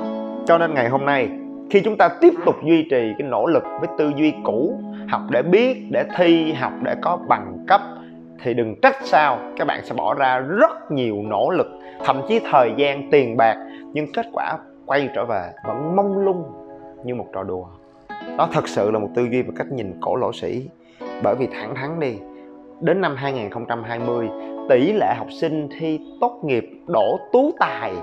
Cho 0.45 0.57
nên 0.57 0.73
ngày 0.73 0.89
hôm 0.89 1.05
nay 1.05 1.29
khi 1.69 1.81
chúng 1.81 1.97
ta 1.97 2.09
tiếp 2.21 2.33
tục 2.45 2.55
duy 2.63 2.87
trì 2.89 3.13
cái 3.19 3.27
nỗ 3.27 3.45
lực 3.45 3.63
với 3.79 3.89
tư 3.97 4.11
duy 4.17 4.33
cũ 4.43 4.79
học 5.09 5.21
để 5.29 5.41
biết 5.41 5.77
để 5.91 6.05
thi 6.17 6.53
học 6.53 6.73
để 6.83 6.95
có 7.01 7.19
bằng 7.27 7.57
cấp 7.67 7.81
thì 8.43 8.53
đừng 8.53 8.75
trách 8.81 8.95
sao 9.03 9.39
các 9.57 9.67
bạn 9.67 9.79
sẽ 9.83 9.95
bỏ 9.95 10.13
ra 10.13 10.39
rất 10.39 10.91
nhiều 10.91 11.15
nỗ 11.23 11.49
lực 11.49 11.67
thậm 12.05 12.21
chí 12.27 12.39
thời 12.51 12.73
gian 12.77 13.09
tiền 13.11 13.37
bạc 13.37 13.57
nhưng 13.93 14.11
kết 14.13 14.25
quả 14.33 14.57
quay 14.89 15.09
trở 15.15 15.25
về 15.25 15.51
vẫn 15.65 15.95
mông 15.95 16.17
lung 16.17 16.43
như 17.03 17.15
một 17.15 17.27
trò 17.33 17.43
đùa. 17.43 17.65
Đó 18.37 18.49
thật 18.51 18.67
sự 18.67 18.91
là 18.91 18.99
một 18.99 19.09
tư 19.15 19.27
duy 19.31 19.41
và 19.41 19.53
cách 19.57 19.71
nhìn 19.71 19.93
cổ 20.01 20.15
lỗ 20.15 20.33
sĩ. 20.33 20.69
Bởi 21.23 21.35
vì 21.35 21.47
thẳng 21.47 21.75
thắn 21.75 21.99
đi 21.99 22.17
đến 22.81 23.01
năm 23.01 23.15
2020 23.15 24.29
tỷ 24.69 24.93
lệ 24.93 25.13
học 25.17 25.27
sinh 25.31 25.67
thi 25.79 25.99
tốt 26.21 26.41
nghiệp 26.43 26.69
đổ 26.87 27.19
tú 27.31 27.51
tài 27.59 27.93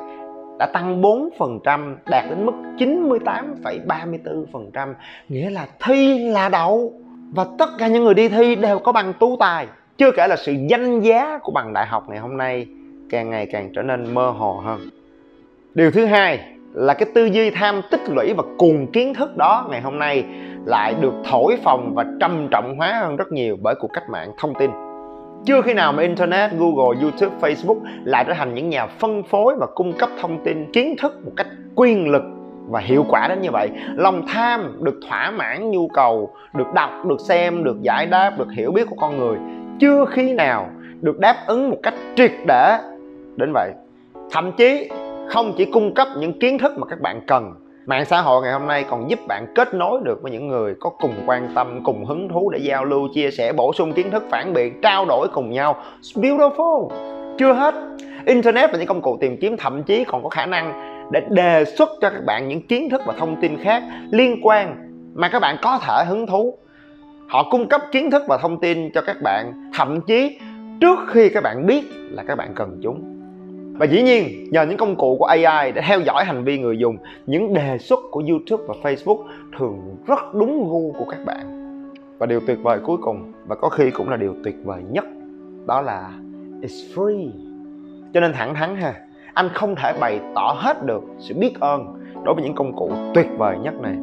đã 0.59 0.67
tăng 0.67 1.03
4% 1.03 1.95
đạt 2.11 2.25
đến 2.31 2.47
mức 2.47 2.53
98,34% 2.79 4.95
nghĩa 5.29 5.51
là 5.51 5.67
thi 5.85 6.19
là 6.19 6.49
đậu 6.49 6.93
và 7.35 7.47
tất 7.59 7.69
cả 7.79 7.89
những 7.89 8.05
người 8.05 8.15
đi 8.15 8.29
thi 8.29 8.55
đều 8.55 8.79
có 8.79 8.93
bằng 8.93 9.13
tú 9.21 9.37
tài. 9.41 9.67
Chưa 9.99 10.11
kể 10.17 10.27
là 10.29 10.37
sự 10.37 10.55
danh 10.69 11.01
giá 11.01 11.39
của 11.43 11.53
bằng 11.53 11.73
đại 11.73 11.87
học 11.87 12.09
ngày 12.09 12.19
hôm 12.19 12.37
nay 12.37 12.67
càng 13.11 13.31
ngày 13.31 13.47
càng 13.53 13.71
trở 13.75 13.83
nên 13.83 14.15
mơ 14.15 14.31
hồ 14.31 14.61
hơn. 14.65 14.81
Điều 15.75 15.91
thứ 15.91 16.05
hai 16.05 16.56
là 16.77 16.95
cái 16.95 17.09
tư 17.15 17.25
duy 17.25 17.51
tham 17.51 17.81
tích 17.91 18.01
lũy 18.09 18.33
và 18.33 18.43
cùng 18.59 18.87
kiến 18.87 19.15
thức 19.15 19.37
đó 19.37 19.67
ngày 19.71 19.81
hôm 19.81 19.99
nay 19.99 20.25
lại 20.65 20.95
được 21.01 21.13
thổi 21.31 21.57
phồng 21.65 21.95
và 21.95 22.05
trầm 22.21 22.49
trọng 22.51 22.77
hóa 22.77 22.99
hơn 23.01 23.17
rất 23.17 23.33
nhiều 23.33 23.57
bởi 23.63 23.75
cuộc 23.81 23.93
cách 23.93 24.11
mạng 24.11 24.33
thông 24.39 24.55
tin. 24.55 24.71
Chưa 25.45 25.63
khi 25.63 25.75
nào 25.75 25.93
mà 25.93 26.03
internet, 26.03 26.51
google, 26.53 27.01
youtube, 27.03 27.37
facebook 27.41 27.77
lại 28.05 28.25
trở 28.27 28.33
thành 28.35 28.55
những 28.55 28.71
nhà 28.71 28.87
phân 28.87 29.23
phối 29.23 29.57
và 29.61 29.67
cung 29.75 29.93
cấp 29.93 30.11
thông 30.21 30.45
tin 30.45 30.73
kiến 30.73 30.95
thức 30.99 31.21
một 31.25 31.33
cách 31.37 31.47
quyền 31.75 32.09
lực 32.09 32.23
và 32.69 32.81
hiệu 32.81 33.05
quả 33.09 33.29
đến 33.29 33.41
như 33.41 33.51
vậy. 33.51 33.71
Lòng 33.95 34.23
tham 34.29 34.79
được 34.81 35.01
thỏa 35.09 35.31
mãn, 35.31 35.71
nhu 35.71 35.89
cầu 35.89 36.31
được 36.55 36.75
đọc, 36.75 36.91
được 37.07 37.21
xem, 37.21 37.65
được 37.65 37.83
giải 37.83 38.07
đáp, 38.07 38.39
được 38.39 38.49
hiểu 38.53 38.73
biết 38.73 38.87
của 38.91 38.97
con 38.97 39.19
người 39.19 39.37
chưa 39.81 40.05
khi 40.11 40.33
nào 40.33 40.71
được 41.01 41.19
đáp 41.19 41.37
ứng 41.47 41.71
một 41.71 41.79
cách 41.83 41.95
triệt 42.17 42.33
để 42.47 42.79
đến 43.37 43.53
vậy. 43.55 43.73
Thậm 44.31 44.53
chí 44.53 44.89
không 45.29 45.53
chỉ 45.57 45.65
cung 45.65 45.95
cấp 45.95 46.09
những 46.19 46.39
kiến 46.39 46.59
thức 46.59 46.79
mà 46.79 46.87
các 46.87 47.01
bạn 47.01 47.21
cần, 47.27 47.55
mạng 47.87 48.05
xã 48.05 48.21
hội 48.21 48.43
ngày 48.43 48.53
hôm 48.53 48.67
nay 48.67 48.85
còn 48.91 49.11
giúp 49.11 49.19
bạn 49.29 49.47
kết 49.55 49.75
nối 49.75 50.01
được 50.05 50.23
với 50.23 50.33
những 50.33 50.49
người 50.49 50.75
có 50.81 50.91
cùng 50.91 51.15
quan 51.27 51.49
tâm, 51.55 51.81
cùng 51.85 52.05
hứng 52.05 52.29
thú 52.29 52.51
để 52.51 52.59
giao 52.59 52.85
lưu, 52.85 53.09
chia 53.15 53.31
sẻ, 53.31 53.53
bổ 53.53 53.73
sung 53.73 53.93
kiến 53.93 54.11
thức, 54.11 54.25
phản 54.31 54.53
biện, 54.53 54.81
trao 54.83 55.05
đổi 55.05 55.29
cùng 55.33 55.51
nhau. 55.51 55.77
It's 56.03 56.23
beautiful. 56.23 56.89
Chưa 57.39 57.53
hết. 57.53 57.75
Internet 58.27 58.73
và 58.73 58.79
những 58.79 58.87
công 58.87 59.03
cụ 59.03 59.19
tìm 59.21 59.37
kiếm, 59.41 59.57
thậm 59.57 59.83
chí 59.83 60.05
còn 60.05 60.23
có 60.23 60.29
khả 60.29 60.47
năng 60.47 60.97
để 61.13 61.23
đề 61.29 61.65
xuất 61.65 61.89
cho 62.01 62.11
các 62.11 62.25
bạn 62.27 62.49
những 62.49 62.67
kiến 62.67 62.91
thức 62.91 63.03
và 63.07 63.15
thông 63.19 63.37
tin 63.41 63.59
khác 63.59 63.83
liên 64.11 64.41
quan 64.43 64.77
mà 65.15 65.29
các 65.29 65.41
bạn 65.41 65.57
có 65.63 65.79
thể 65.79 66.05
hứng 66.05 66.27
thú. 66.27 66.59
Họ 67.29 67.43
cung 67.51 67.69
cấp 67.69 67.83
kiến 67.93 68.11
thức 68.11 68.23
và 68.29 68.39
thông 68.39 68.61
tin 68.61 68.91
cho 68.95 69.03
các 69.03 69.17
bạn, 69.23 69.71
thậm 69.75 70.01
chí 70.01 70.39
trước 70.81 70.99
khi 71.09 71.29
các 71.29 71.43
bạn 71.43 71.67
biết 71.67 71.85
là 72.11 72.23
các 72.29 72.35
bạn 72.35 72.53
cần 72.55 72.81
chúng 72.83 73.16
và 73.79 73.87
dĩ 73.87 74.03
nhiên, 74.03 74.49
nhờ 74.51 74.67
những 74.67 74.77
công 74.77 74.97
cụ 74.97 75.17
của 75.19 75.25
AI 75.25 75.73
để 75.73 75.83
theo 75.83 76.01
dõi 76.01 76.25
hành 76.25 76.45
vi 76.45 76.59
người 76.59 76.79
dùng, 76.79 76.97
những 77.27 77.55
đề 77.55 77.79
xuất 77.79 78.01
của 78.11 78.23
YouTube 78.29 78.65
và 78.67 78.75
Facebook 78.83 79.25
thường 79.59 79.97
rất 80.07 80.35
đúng 80.35 80.69
gu 80.69 80.93
của 80.99 81.05
các 81.11 81.19
bạn. 81.25 81.73
Và 82.19 82.27
điều 82.27 82.41
tuyệt 82.47 82.59
vời 82.63 82.79
cuối 82.85 82.97
cùng, 83.03 83.33
và 83.47 83.57
có 83.57 83.69
khi 83.69 83.91
cũng 83.91 84.09
là 84.09 84.17
điều 84.17 84.35
tuyệt 84.45 84.55
vời 84.65 84.83
nhất, 84.91 85.05
đó 85.67 85.81
là 85.81 86.11
it's 86.63 86.95
free. 86.95 87.31
Cho 88.15 88.21
nên 88.21 88.33
thẳng 88.33 88.55
thắn 88.55 88.77
ha, 88.77 88.95
anh 89.35 89.49
không 89.55 89.75
thể 89.77 89.93
bày 90.01 90.21
tỏ 90.35 90.57
hết 90.59 90.87
được 90.87 91.03
sự 91.19 91.35
biết 91.35 91.61
ơn 91.61 91.97
đối 92.25 92.35
với 92.35 92.45
những 92.45 92.55
công 92.55 92.77
cụ 92.77 92.91
tuyệt 93.15 93.27
vời 93.39 93.57
nhất 93.63 93.75
này. 93.81 93.97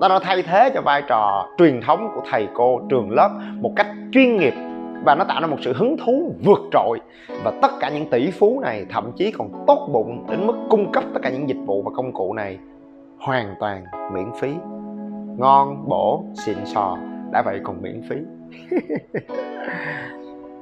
Nó 0.00 0.08
đã 0.08 0.18
thay 0.22 0.42
thế 0.42 0.70
cho 0.74 0.80
vai 0.80 1.02
trò 1.08 1.48
truyền 1.58 1.80
thống 1.80 2.10
của 2.14 2.22
thầy 2.30 2.48
cô 2.54 2.80
trường 2.90 3.10
lớp 3.10 3.30
một 3.60 3.72
cách 3.76 3.86
chuyên 4.12 4.36
nghiệp 4.36 4.54
và 5.04 5.14
nó 5.14 5.24
tạo 5.24 5.40
ra 5.40 5.46
một 5.46 5.56
sự 5.60 5.72
hứng 5.72 5.96
thú 6.04 6.34
vượt 6.44 6.60
trội. 6.72 7.00
Và 7.44 7.52
tất 7.62 7.70
cả 7.80 7.90
những 7.94 8.10
tỷ 8.10 8.30
phú 8.30 8.60
này 8.60 8.86
thậm 8.90 9.12
chí 9.16 9.30
còn 9.30 9.64
tốt 9.66 9.88
bụng 9.92 10.26
đến 10.30 10.46
mức 10.46 10.54
cung 10.70 10.92
cấp 10.92 11.04
tất 11.14 11.20
cả 11.22 11.30
những 11.30 11.48
dịch 11.48 11.66
vụ 11.66 11.82
và 11.82 11.90
công 11.96 12.12
cụ 12.12 12.32
này 12.32 12.58
hoàn 13.18 13.54
toàn 13.60 13.84
miễn 14.12 14.30
phí. 14.40 14.54
Ngon, 15.38 15.88
bổ, 15.88 16.24
xịn 16.34 16.56
sò, 16.64 16.96
đã 17.32 17.42
vậy 17.42 17.60
còn 17.64 17.82
miễn 17.82 18.02
phí. 18.08 18.16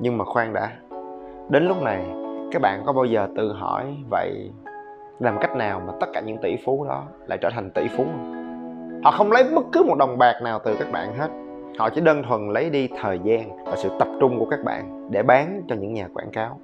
Nhưng 0.01 0.19
mà 0.19 0.25
khoan 0.25 0.53
đã, 0.53 0.71
đến 1.49 1.65
lúc 1.65 1.83
này, 1.83 2.05
các 2.53 2.63
bạn 2.63 2.83
có 2.87 2.93
bao 2.93 3.05
giờ 3.05 3.29
tự 3.37 3.53
hỏi 3.53 3.97
vậy 4.11 4.51
làm 5.19 5.39
cách 5.41 5.57
nào 5.57 5.83
mà 5.87 5.93
tất 6.01 6.07
cả 6.13 6.21
những 6.21 6.39
tỷ 6.43 6.57
phú 6.65 6.85
đó 6.89 7.05
lại 7.27 7.39
trở 7.43 7.51
thành 7.51 7.71
tỷ 7.71 7.89
phú 7.89 8.05
không? 8.05 8.43
Họ 9.05 9.11
không 9.11 9.33
lấy 9.33 9.45
bất 9.55 9.65
cứ 9.73 9.83
một 9.83 9.99
đồng 9.99 10.19
bạc 10.19 10.35
nào 10.43 10.61
từ 10.65 10.77
các 10.79 10.93
bạn 10.93 11.19
hết 11.19 11.29
họ 11.79 11.91
chỉ 11.91 12.01
đơn 12.01 12.23
thuần 12.23 12.49
lấy 12.49 12.71
đi 12.71 12.89
thời 13.01 13.19
gian 13.25 13.65
và 13.65 13.77
sự 13.77 13.91
tập 13.99 14.09
trung 14.21 14.39
của 14.39 14.47
các 14.51 14.65
bạn 14.65 15.09
để 15.11 15.23
bán 15.23 15.63
cho 15.69 15.75
những 15.75 15.95
nhà 15.95 16.09
quảng 16.15 16.31
cáo. 16.33 16.61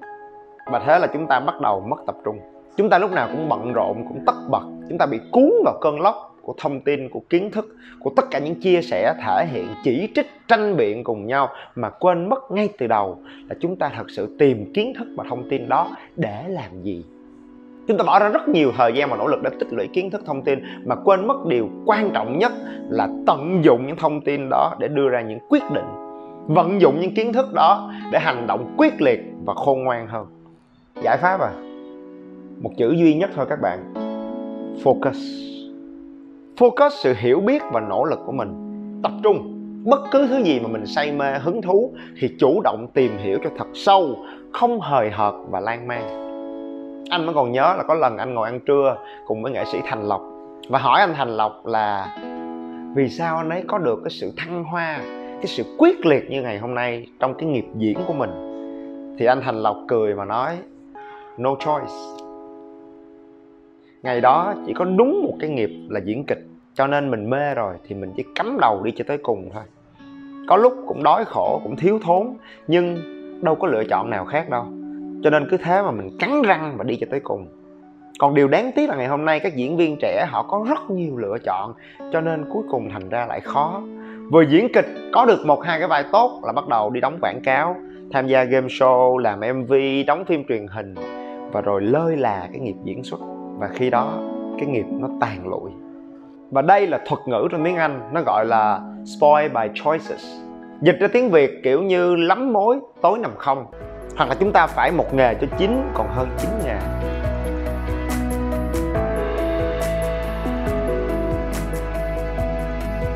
Và 0.66 0.82
thế 0.86 0.98
là 0.98 1.06
chúng 1.12 1.26
ta 1.26 1.40
bắt 1.40 1.60
đầu 1.60 1.80
mất 1.80 1.96
tập 2.06 2.16
trung. 2.24 2.38
Chúng 2.76 2.90
ta 2.90 2.98
lúc 2.98 3.12
nào 3.12 3.28
cũng 3.32 3.48
bận 3.48 3.72
rộn, 3.72 4.04
cũng 4.08 4.18
tất 4.26 4.34
bật. 4.50 4.62
Chúng 4.88 4.98
ta 4.98 5.06
bị 5.06 5.20
cuốn 5.32 5.50
vào 5.64 5.78
cơn 5.80 6.00
lốc 6.00 6.36
của 6.42 6.54
thông 6.58 6.80
tin, 6.80 7.08
của 7.08 7.20
kiến 7.30 7.50
thức, 7.50 7.76
của 8.00 8.10
tất 8.16 8.24
cả 8.30 8.38
những 8.38 8.60
chia 8.60 8.82
sẻ, 8.82 9.14
thể 9.24 9.46
hiện, 9.46 9.66
chỉ 9.84 10.08
trích, 10.14 10.26
tranh 10.48 10.76
biện 10.76 11.04
cùng 11.04 11.26
nhau 11.26 11.48
mà 11.74 11.90
quên 11.90 12.28
mất 12.28 12.50
ngay 12.50 12.68
từ 12.78 12.86
đầu 12.86 13.18
là 13.48 13.56
chúng 13.60 13.76
ta 13.76 13.90
thật 13.96 14.10
sự 14.10 14.36
tìm 14.38 14.72
kiến 14.74 14.92
thức 14.98 15.08
và 15.16 15.24
thông 15.30 15.48
tin 15.50 15.68
đó 15.68 15.90
để 16.16 16.44
làm 16.48 16.82
gì 16.82 17.04
chúng 17.88 17.98
ta 17.98 18.04
bỏ 18.04 18.18
ra 18.18 18.28
rất 18.28 18.48
nhiều 18.48 18.72
thời 18.76 18.92
gian 18.92 19.10
và 19.10 19.16
nỗ 19.16 19.26
lực 19.26 19.42
để 19.42 19.50
tích 19.58 19.72
lũy 19.72 19.86
kiến 19.86 20.10
thức 20.10 20.22
thông 20.26 20.42
tin, 20.42 20.58
mà 20.84 20.94
quên 21.04 21.26
mất 21.26 21.46
điều 21.46 21.68
quan 21.86 22.10
trọng 22.14 22.38
nhất 22.38 22.52
là 22.88 23.08
tận 23.26 23.64
dụng 23.64 23.86
những 23.86 23.96
thông 23.96 24.20
tin 24.20 24.48
đó 24.50 24.76
để 24.78 24.88
đưa 24.88 25.08
ra 25.08 25.20
những 25.20 25.38
quyết 25.48 25.62
định, 25.74 25.84
vận 26.46 26.80
dụng 26.80 27.00
những 27.00 27.14
kiến 27.14 27.32
thức 27.32 27.46
đó 27.54 27.92
để 28.12 28.18
hành 28.18 28.46
động 28.46 28.74
quyết 28.76 29.02
liệt 29.02 29.20
và 29.44 29.54
khôn 29.54 29.84
ngoan 29.84 30.06
hơn. 30.06 30.26
Giải 31.02 31.18
pháp 31.22 31.40
à? 31.40 31.50
Một 32.62 32.70
chữ 32.76 32.94
duy 32.98 33.14
nhất 33.14 33.30
thôi 33.34 33.46
các 33.48 33.60
bạn. 33.62 33.94
Focus. 34.84 35.48
Focus 36.58 36.90
sự 36.90 37.14
hiểu 37.18 37.40
biết 37.40 37.62
và 37.72 37.80
nỗ 37.80 38.04
lực 38.04 38.18
của 38.26 38.32
mình. 38.32 38.52
Tập 39.02 39.12
trung. 39.22 39.54
Bất 39.84 40.00
cứ 40.10 40.26
thứ 40.26 40.42
gì 40.42 40.60
mà 40.60 40.68
mình 40.68 40.86
say 40.86 41.12
mê, 41.12 41.38
hứng 41.38 41.62
thú 41.62 41.92
thì 42.20 42.28
chủ 42.40 42.60
động 42.64 42.86
tìm 42.94 43.12
hiểu 43.18 43.38
cho 43.44 43.50
thật 43.58 43.66
sâu, 43.74 44.16
không 44.52 44.80
hời 44.80 45.10
hợt 45.10 45.34
và 45.50 45.60
lan 45.60 45.88
man 45.88 46.27
anh 47.10 47.26
vẫn 47.26 47.34
còn 47.34 47.52
nhớ 47.52 47.74
là 47.76 47.82
có 47.82 47.94
lần 47.94 48.16
anh 48.16 48.34
ngồi 48.34 48.48
ăn 48.48 48.60
trưa 48.60 48.96
cùng 49.26 49.42
với 49.42 49.52
nghệ 49.52 49.64
sĩ 49.64 49.78
thành 49.84 50.08
lộc. 50.08 50.22
Và 50.68 50.78
hỏi 50.78 51.00
anh 51.00 51.14
thành 51.14 51.36
lộc 51.36 51.66
là, 51.66 52.16
vì 52.94 53.08
sao 53.08 53.36
anh 53.36 53.48
ấy 53.48 53.64
có 53.66 53.78
được 53.78 54.00
cái 54.04 54.10
sự 54.10 54.32
thăng 54.36 54.64
hoa, 54.64 54.98
cái 55.32 55.46
sự 55.46 55.64
quyết 55.78 56.06
liệt 56.06 56.30
như 56.30 56.42
ngày 56.42 56.58
hôm 56.58 56.74
nay 56.74 57.06
trong 57.20 57.34
cái 57.34 57.48
nghiệp 57.48 57.66
diễn 57.74 57.98
của 58.06 58.12
mình? 58.12 58.30
Thì 59.18 59.26
anh 59.26 59.40
thành 59.40 59.62
lộc 59.62 59.76
cười 59.88 60.14
mà 60.14 60.24
nói, 60.24 60.58
no 61.38 61.54
choice. 61.54 61.92
Ngày 64.02 64.20
đó 64.20 64.54
chỉ 64.66 64.72
có 64.72 64.84
đúng 64.84 65.22
một 65.22 65.34
cái 65.40 65.50
nghiệp 65.50 65.70
là 65.88 66.00
diễn 66.04 66.24
kịch, 66.24 66.46
cho 66.74 66.86
nên 66.86 67.10
mình 67.10 67.30
mê 67.30 67.54
rồi 67.54 67.74
thì 67.88 67.94
mình 67.94 68.12
chỉ 68.16 68.24
cắm 68.34 68.58
đầu 68.60 68.82
đi 68.82 68.92
cho 68.96 69.04
tới 69.08 69.18
cùng 69.18 69.50
thôi. 69.54 69.62
Có 70.48 70.56
lúc 70.56 70.72
cũng 70.86 71.02
đói 71.02 71.24
khổ, 71.24 71.60
cũng 71.64 71.76
thiếu 71.76 71.98
thốn, 72.02 72.34
nhưng 72.66 72.96
đâu 73.42 73.54
có 73.54 73.68
lựa 73.68 73.84
chọn 73.90 74.10
nào 74.10 74.24
khác 74.24 74.50
đâu 74.50 74.64
cho 75.22 75.30
nên 75.30 75.48
cứ 75.50 75.56
thế 75.56 75.82
mà 75.82 75.90
mình 75.90 76.10
cắn 76.18 76.42
răng 76.42 76.74
và 76.78 76.84
đi 76.84 76.96
cho 77.00 77.06
tới 77.10 77.20
cùng. 77.20 77.46
Còn 78.18 78.34
điều 78.34 78.48
đáng 78.48 78.70
tiếc 78.76 78.88
là 78.88 78.96
ngày 78.96 79.06
hôm 79.06 79.24
nay 79.24 79.40
các 79.40 79.56
diễn 79.56 79.76
viên 79.76 79.96
trẻ 80.00 80.26
họ 80.30 80.42
có 80.42 80.66
rất 80.68 80.90
nhiều 80.90 81.16
lựa 81.16 81.36
chọn, 81.44 81.72
cho 82.12 82.20
nên 82.20 82.44
cuối 82.52 82.62
cùng 82.70 82.90
thành 82.90 83.08
ra 83.08 83.26
lại 83.26 83.40
khó. 83.40 83.82
Vừa 84.32 84.42
diễn 84.42 84.68
kịch, 84.72 84.86
có 85.12 85.26
được 85.26 85.46
một, 85.46 85.64
hai 85.64 85.78
cái 85.78 85.88
vai 85.88 86.04
tốt 86.12 86.40
là 86.44 86.52
bắt 86.52 86.68
đầu 86.68 86.90
đi 86.90 87.00
đóng 87.00 87.18
quảng 87.20 87.40
cáo, 87.44 87.76
tham 88.12 88.26
gia 88.26 88.44
game 88.44 88.66
show, 88.66 89.18
làm 89.18 89.40
mv 89.40 89.72
đóng 90.06 90.24
phim 90.24 90.44
truyền 90.48 90.66
hình 90.66 90.94
và 91.52 91.60
rồi 91.60 91.82
lơi 91.82 92.16
là 92.16 92.48
cái 92.52 92.60
nghiệp 92.60 92.76
diễn 92.84 93.04
xuất. 93.04 93.20
Và 93.58 93.68
khi 93.68 93.90
đó, 93.90 94.18
cái 94.58 94.66
nghiệp 94.66 94.86
nó 94.90 95.08
tàn 95.20 95.48
lụi. 95.48 95.70
Và 96.50 96.62
đây 96.62 96.86
là 96.86 97.00
thuật 97.06 97.20
ngữ 97.26 97.48
trong 97.50 97.64
tiếng 97.64 97.76
Anh, 97.76 98.00
nó 98.12 98.22
gọi 98.26 98.46
là 98.46 98.80
spoil 99.18 99.48
by 99.48 99.68
choices. 99.74 100.26
Dịch 100.80 100.96
ra 101.00 101.08
tiếng 101.12 101.30
Việt 101.30 101.50
kiểu 101.64 101.82
như 101.82 102.16
lắm 102.16 102.52
mối, 102.52 102.78
tối 103.02 103.18
nằm 103.18 103.30
không 103.36 103.66
hoặc 104.18 104.28
là 104.28 104.34
chúng 104.34 104.52
ta 104.52 104.66
phải 104.66 104.92
một 104.92 105.14
nghề 105.14 105.34
cho 105.34 105.46
chín, 105.58 105.90
còn 105.94 106.08
hơn 106.08 106.28
chín 106.38 106.50
nghề. 106.64 106.76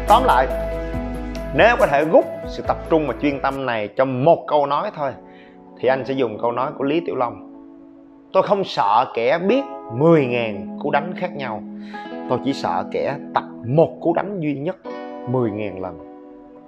Tóm 0.08 0.22
lại, 0.24 0.46
nếu 1.54 1.76
có 1.78 1.86
thể 1.86 2.04
rút 2.04 2.24
sự 2.46 2.62
tập 2.68 2.76
trung 2.90 3.06
và 3.08 3.14
chuyên 3.22 3.40
tâm 3.40 3.66
này 3.66 3.88
cho 3.96 4.04
một 4.04 4.44
câu 4.48 4.66
nói 4.66 4.90
thôi, 4.96 5.12
thì 5.78 5.88
anh 5.88 6.04
sẽ 6.04 6.14
dùng 6.14 6.38
câu 6.42 6.52
nói 6.52 6.70
của 6.78 6.84
Lý 6.84 7.00
Tiểu 7.06 7.16
Long. 7.16 7.48
Tôi 8.32 8.42
không 8.42 8.64
sợ 8.64 9.06
kẻ 9.14 9.38
biết 9.38 9.62
10.000 9.92 10.78
cú 10.80 10.90
đánh 10.90 11.14
khác 11.16 11.36
nhau. 11.36 11.62
Tôi 12.28 12.38
chỉ 12.44 12.52
sợ 12.52 12.84
kẻ 12.92 13.16
tập 13.34 13.44
một 13.66 13.98
cú 14.00 14.14
đánh 14.14 14.40
duy 14.40 14.54
nhất 14.54 14.76
10.000 15.30 15.80
lần. 15.80 15.98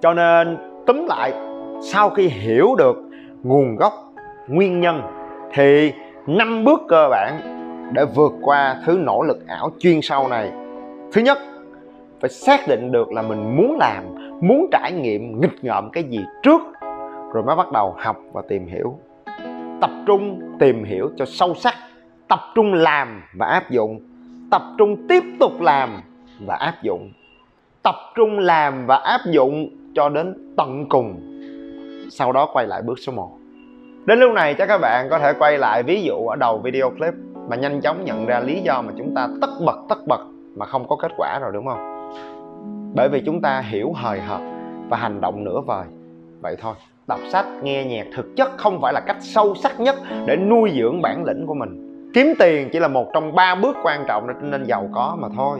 Cho 0.01 0.13
nên, 0.13 0.57
túm 0.87 1.05
lại, 1.05 1.33
sau 1.81 2.09
khi 2.09 2.27
hiểu 2.27 2.75
được 2.77 2.95
nguồn 3.43 3.75
gốc 3.75 3.93
nguyên 4.47 4.79
nhân 4.79 5.01
thì 5.53 5.93
năm 6.27 6.63
bước 6.63 6.81
cơ 6.87 7.07
bản 7.11 7.39
để 7.93 8.05
vượt 8.15 8.33
qua 8.41 8.81
thứ 8.85 8.97
nỗ 9.01 9.21
lực 9.21 9.47
ảo 9.47 9.71
chuyên 9.79 10.01
sâu 10.01 10.27
này. 10.27 10.51
Thứ 11.11 11.21
nhất, 11.21 11.37
phải 12.19 12.29
xác 12.29 12.59
định 12.67 12.91
được 12.91 13.11
là 13.11 13.21
mình 13.21 13.57
muốn 13.57 13.77
làm, 13.79 14.03
muốn 14.41 14.65
trải 14.71 14.91
nghiệm, 14.91 15.41
nghịch 15.41 15.63
ngợm 15.63 15.89
cái 15.89 16.03
gì 16.03 16.19
trước, 16.43 16.61
rồi 17.33 17.43
mới 17.43 17.55
bắt 17.55 17.71
đầu 17.71 17.95
học 17.97 18.17
và 18.33 18.41
tìm 18.47 18.67
hiểu. 18.67 18.99
Tập 19.81 19.91
trung 20.05 20.41
tìm 20.59 20.83
hiểu 20.83 21.09
cho 21.17 21.25
sâu 21.25 21.55
sắc, 21.55 21.73
tập 22.27 22.39
trung 22.55 22.73
làm 22.73 23.23
và 23.33 23.45
áp 23.47 23.71
dụng. 23.71 23.99
Tập 24.51 24.61
trung 24.77 25.07
tiếp 25.07 25.23
tục 25.39 25.61
làm 25.61 26.01
và 26.45 26.55
áp 26.55 26.75
dụng. 26.83 27.11
Tập 27.83 27.95
trung 28.15 28.39
làm 28.39 28.85
và 28.85 28.95
áp 28.95 29.21
dụng 29.31 29.69
cho 29.95 30.09
đến 30.09 30.53
tận 30.57 30.85
cùng. 30.89 31.21
Sau 32.11 32.31
đó 32.31 32.49
quay 32.53 32.67
lại 32.67 32.81
bước 32.81 32.99
số 32.99 33.11
1 33.11 33.37
đến 34.05 34.19
lúc 34.19 34.33
này 34.33 34.53
chắc 34.53 34.65
các 34.65 34.77
bạn 34.77 35.09
có 35.09 35.19
thể 35.19 35.33
quay 35.39 35.57
lại 35.57 35.83
ví 35.83 36.03
dụ 36.03 36.27
ở 36.27 36.35
đầu 36.35 36.57
video 36.57 36.89
clip 36.89 37.13
mà 37.49 37.55
nhanh 37.55 37.81
chóng 37.81 38.05
nhận 38.05 38.25
ra 38.25 38.39
lý 38.39 38.61
do 38.61 38.81
mà 38.81 38.91
chúng 38.97 39.15
ta 39.15 39.27
tất 39.41 39.49
bật 39.65 39.77
tất 39.89 40.07
bật 40.07 40.21
mà 40.55 40.65
không 40.65 40.87
có 40.87 40.95
kết 40.95 41.11
quả 41.17 41.39
rồi, 41.39 41.51
đúng 41.53 41.65
không? 41.67 42.11
Bởi 42.95 43.09
vì 43.09 43.21
chúng 43.25 43.41
ta 43.41 43.59
hiểu 43.59 43.93
hời 43.95 44.19
hợt 44.19 44.41
và 44.89 44.97
hành 44.97 45.21
động 45.21 45.43
nửa 45.43 45.61
vời. 45.65 45.85
Vậy 46.41 46.55
thôi, 46.61 46.73
đọc 47.07 47.19
sách, 47.31 47.45
nghe 47.63 47.85
nhạc 47.85 48.07
thực 48.15 48.25
chất 48.35 48.49
không 48.57 48.81
phải 48.81 48.93
là 48.93 48.99
cách 48.99 49.17
sâu 49.19 49.55
sắc 49.55 49.79
nhất 49.79 49.95
để 50.25 50.35
nuôi 50.35 50.71
dưỡng 50.79 51.01
bản 51.01 51.23
lĩnh 51.25 51.47
của 51.47 51.53
mình. 51.53 51.81
Kiếm 52.13 52.33
tiền 52.39 52.69
chỉ 52.73 52.79
là 52.79 52.87
một 52.87 53.07
trong 53.13 53.35
ba 53.35 53.55
bước 53.55 53.77
quan 53.83 54.05
trọng 54.07 54.27
để 54.27 54.33
trở 54.41 54.47
nên 54.47 54.63
giàu 54.63 54.89
có 54.93 55.17
mà 55.19 55.27
thôi. 55.35 55.59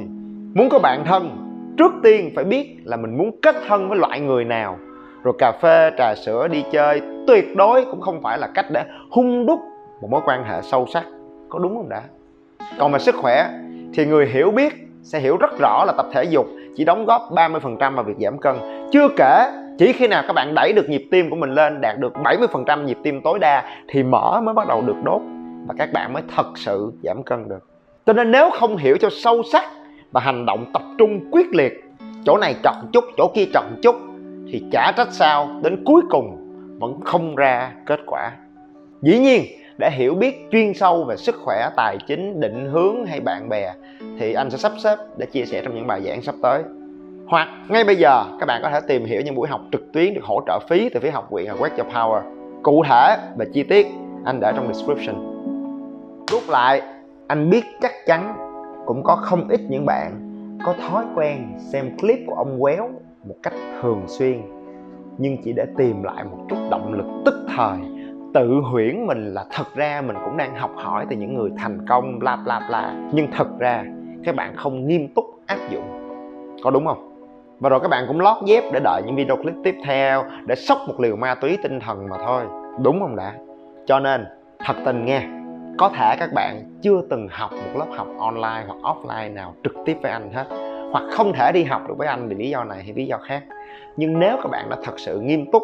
Muốn 0.53 0.69
có 0.69 0.79
bạn 0.79 1.05
thân, 1.05 1.37
trước 1.77 1.91
tiên 2.03 2.31
phải 2.35 2.43
biết 2.43 2.77
là 2.83 2.97
mình 2.97 3.17
muốn 3.17 3.31
kết 3.41 3.55
thân 3.67 3.89
với 3.89 3.97
loại 3.97 4.19
người 4.19 4.45
nào. 4.45 4.77
Rồi 5.23 5.33
cà 5.37 5.51
phê, 5.61 5.91
trà 5.97 6.15
sữa, 6.15 6.47
đi 6.47 6.63
chơi 6.71 7.01
tuyệt 7.27 7.55
đối 7.55 7.85
cũng 7.85 8.01
không 8.01 8.21
phải 8.21 8.37
là 8.37 8.47
cách 8.53 8.65
để 8.71 8.83
hung 9.11 9.45
đúc 9.45 9.59
một 10.01 10.07
mối 10.11 10.21
quan 10.25 10.43
hệ 10.43 10.61
sâu 10.61 10.85
sắc. 10.93 11.03
Có 11.49 11.59
đúng 11.59 11.77
không 11.77 11.89
đã? 11.89 12.01
Còn 12.79 12.91
về 12.91 12.99
sức 12.99 13.15
khỏe 13.15 13.49
thì 13.93 14.05
người 14.05 14.25
hiểu 14.25 14.51
biết 14.51 14.73
sẽ 15.03 15.19
hiểu 15.19 15.37
rất 15.37 15.59
rõ 15.59 15.83
là 15.85 15.93
tập 15.97 16.05
thể 16.11 16.23
dục 16.23 16.47
chỉ 16.75 16.85
đóng 16.85 17.05
góp 17.05 17.21
30% 17.31 17.95
vào 17.95 18.03
việc 18.03 18.17
giảm 18.19 18.37
cân. 18.37 18.55
Chưa 18.91 19.07
kể, 19.17 19.51
chỉ 19.77 19.93
khi 19.93 20.07
nào 20.07 20.23
các 20.27 20.33
bạn 20.33 20.55
đẩy 20.55 20.73
được 20.73 20.89
nhịp 20.89 21.07
tim 21.11 21.29
của 21.29 21.35
mình 21.35 21.51
lên, 21.51 21.81
đạt 21.81 21.99
được 21.99 22.13
70% 22.13 22.83
nhịp 22.83 22.97
tim 23.03 23.21
tối 23.21 23.39
đa 23.39 23.63
thì 23.87 24.03
mỡ 24.03 24.41
mới 24.43 24.53
bắt 24.53 24.67
đầu 24.67 24.81
được 24.81 24.95
đốt 25.03 25.21
và 25.67 25.75
các 25.77 25.93
bạn 25.93 26.13
mới 26.13 26.23
thật 26.35 26.47
sự 26.55 26.93
giảm 27.03 27.23
cân 27.23 27.49
được. 27.49 27.69
Cho 28.05 28.13
nên 28.13 28.31
nếu 28.31 28.49
không 28.49 28.77
hiểu 28.77 28.97
cho 28.97 29.09
sâu 29.11 29.43
sắc 29.43 29.63
và 30.11 30.21
hành 30.21 30.45
động 30.45 30.65
tập 30.73 30.81
trung 30.97 31.19
quyết 31.31 31.47
liệt, 31.53 31.83
chỗ 32.25 32.37
này 32.37 32.55
chọn 32.63 32.75
chút, 32.93 33.03
chỗ 33.17 33.31
kia 33.35 33.45
chọn 33.53 33.65
chút, 33.81 33.95
thì 34.51 34.63
chả 34.71 34.91
trách 34.97 35.11
sao 35.11 35.49
đến 35.63 35.83
cuối 35.85 36.01
cùng 36.09 36.44
vẫn 36.79 36.99
không 37.01 37.35
ra 37.35 37.71
kết 37.85 37.99
quả. 38.05 38.31
Dĩ 39.01 39.19
nhiên, 39.19 39.43
để 39.77 39.91
hiểu 39.91 40.15
biết 40.15 40.47
chuyên 40.51 40.73
sâu 40.73 41.03
về 41.03 41.15
sức 41.17 41.35
khỏe, 41.43 41.69
tài 41.75 41.97
chính, 42.07 42.39
định 42.39 42.69
hướng 42.71 43.05
hay 43.05 43.19
bạn 43.19 43.49
bè, 43.49 43.73
thì 44.19 44.33
anh 44.33 44.49
sẽ 44.49 44.57
sắp 44.57 44.71
xếp 44.83 44.95
để 45.17 45.25
chia 45.25 45.45
sẻ 45.45 45.61
trong 45.63 45.75
những 45.75 45.87
bài 45.87 46.01
giảng 46.01 46.21
sắp 46.21 46.35
tới. 46.41 46.63
Hoặc 47.27 47.47
ngay 47.69 47.83
bây 47.83 47.95
giờ, 47.95 48.25
các 48.39 48.45
bạn 48.45 48.61
có 48.63 48.69
thể 48.69 48.79
tìm 48.87 49.05
hiểu 49.05 49.21
những 49.21 49.35
buổi 49.35 49.47
học 49.47 49.61
trực 49.71 49.93
tuyến 49.93 50.13
được 50.13 50.23
hỗ 50.23 50.41
trợ 50.47 50.59
phí 50.69 50.89
từ 50.89 50.99
phía 50.99 51.11
học 51.11 51.31
viện 51.31 51.45
Wake 51.45 51.77
Your 51.77 51.95
Power. 51.95 52.21
Cụ 52.63 52.83
thể 52.89 53.17
và 53.35 53.45
chi 53.53 53.63
tiết 53.63 53.87
anh 54.25 54.39
để 54.39 54.51
trong 54.55 54.73
description. 54.73 55.15
Rút 56.31 56.43
lại, 56.49 56.81
anh 57.27 57.49
biết 57.49 57.63
chắc 57.81 57.91
chắn 58.05 58.35
cũng 58.85 59.03
có 59.03 59.15
không 59.15 59.47
ít 59.49 59.59
những 59.69 59.85
bạn 59.85 60.11
có 60.65 60.73
thói 60.73 61.03
quen 61.15 61.47
xem 61.71 61.97
clip 61.97 62.19
của 62.27 62.33
ông 62.35 62.57
quéo 62.61 62.89
một 63.23 63.35
cách 63.43 63.53
thường 63.81 64.01
xuyên 64.07 64.41
nhưng 65.17 65.37
chỉ 65.43 65.53
để 65.53 65.65
tìm 65.77 66.03
lại 66.03 66.23
một 66.23 66.37
chút 66.49 66.57
động 66.71 66.93
lực 66.93 67.05
tức 67.25 67.35
thời. 67.55 67.77
Tự 68.33 68.61
huyễn 68.71 69.07
mình 69.07 69.33
là 69.33 69.45
thật 69.51 69.75
ra 69.75 70.01
mình 70.01 70.15
cũng 70.25 70.37
đang 70.37 70.55
học 70.55 70.71
hỏi 70.75 71.05
từ 71.09 71.15
những 71.15 71.35
người 71.35 71.49
thành 71.57 71.85
công, 71.87 72.19
bla 72.19 72.35
bla 72.35 72.61
bla. 72.69 72.95
Nhưng 73.13 73.27
thật 73.31 73.47
ra, 73.59 73.83
các 74.23 74.35
bạn 74.35 74.55
không 74.55 74.87
nghiêm 74.87 75.07
túc 75.15 75.25
áp 75.45 75.57
dụng. 75.69 75.83
Có 76.63 76.71
đúng 76.71 76.85
không? 76.85 77.11
Và 77.59 77.69
rồi 77.69 77.79
các 77.79 77.87
bạn 77.87 78.05
cũng 78.07 78.19
lót 78.19 78.37
dép 78.45 78.63
để 78.73 78.79
đợi 78.83 79.01
những 79.05 79.15
video 79.15 79.35
clip 79.35 79.53
tiếp 79.63 79.75
theo, 79.85 80.23
để 80.45 80.55
sốc 80.55 80.77
một 80.87 80.99
liều 80.99 81.15
ma 81.15 81.35
túy 81.35 81.57
tinh 81.63 81.79
thần 81.79 82.09
mà 82.09 82.17
thôi. 82.25 82.43
Đúng 82.83 82.99
không 82.99 83.15
đã? 83.15 83.33
Cho 83.85 83.99
nên, 83.99 84.25
thật 84.59 84.73
tình 84.85 85.05
nghe, 85.05 85.21
có 85.77 85.89
thể 85.89 86.15
các 86.19 86.29
bạn 86.33 86.63
chưa 86.81 87.01
từng 87.09 87.27
học 87.31 87.51
một 87.51 87.79
lớp 87.79 87.87
học 87.97 88.07
online 88.19 88.63
hoặc 88.67 88.77
offline 88.81 89.33
nào 89.33 89.53
trực 89.63 89.73
tiếp 89.85 89.97
với 90.01 90.11
anh 90.11 90.31
hết 90.33 90.64
hoặc 90.91 91.03
không 91.11 91.33
thể 91.33 91.51
đi 91.53 91.63
học 91.63 91.87
được 91.87 91.93
với 91.97 92.07
anh 92.07 92.27
vì 92.27 92.35
lý 92.35 92.49
do 92.49 92.63
này 92.63 92.83
hay 92.83 92.93
lý 92.93 93.05
do 93.05 93.17
khác. 93.17 93.43
Nhưng 93.97 94.19
nếu 94.19 94.37
các 94.43 94.49
bạn 94.51 94.69
đã 94.69 94.77
thật 94.83 94.99
sự 94.99 95.19
nghiêm 95.19 95.51
túc 95.51 95.63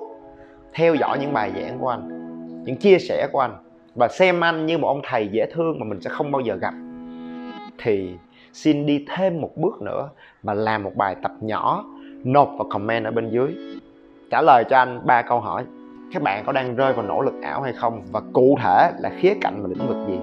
theo 0.74 0.96
dõi 0.96 1.18
những 1.22 1.34
bài 1.34 1.52
giảng 1.56 1.80
của 1.80 1.90
anh, 1.90 2.10
những 2.66 2.78
chia 2.78 2.98
sẻ 3.00 3.28
của 3.32 3.40
anh 3.40 3.56
và 3.96 4.08
xem 4.08 4.44
anh 4.44 4.66
như 4.66 4.78
một 4.78 4.88
ông 4.88 5.02
thầy 5.04 5.28
dễ 5.28 5.46
thương 5.54 5.80
mà 5.80 5.86
mình 5.86 6.02
sẽ 6.02 6.10
không 6.10 6.32
bao 6.32 6.42
giờ 6.42 6.56
gặp, 6.56 6.74
thì 7.84 8.16
xin 8.54 8.86
đi 8.86 9.06
thêm 9.16 9.42
một 9.42 9.52
bước 9.56 9.82
nữa 9.82 10.10
và 10.44 10.54
làm 10.54 10.84
một 10.84 10.92
bài 10.96 11.16
tập 11.24 11.32
nhỏ 11.42 11.86
nộp 12.24 12.50
vào 12.58 12.68
comment 12.70 13.06
ở 13.06 13.12
bên 13.12 13.30
dưới. 13.30 13.56
Trả 14.32 14.42
lời 14.42 14.64
cho 14.70 14.78
anh 14.78 15.02
ba 15.06 15.22
câu 15.22 15.40
hỏi. 15.40 15.66
Các 16.14 16.24
bạn 16.24 16.44
có 16.46 16.52
đang 16.52 16.76
rơi 16.76 16.94
vào 16.94 17.06
nỗ 17.06 17.22
lực 17.22 17.34
ảo 17.42 17.62
hay 17.62 17.74
không? 17.74 18.02
Và 18.12 18.22
cụ 18.34 18.58
thể 18.64 18.92
là 19.00 19.12
khía 19.20 19.34
cạnh 19.42 19.62
và 19.62 19.70
lĩnh 19.70 19.88
vực 19.88 19.98
gì? 20.08 20.20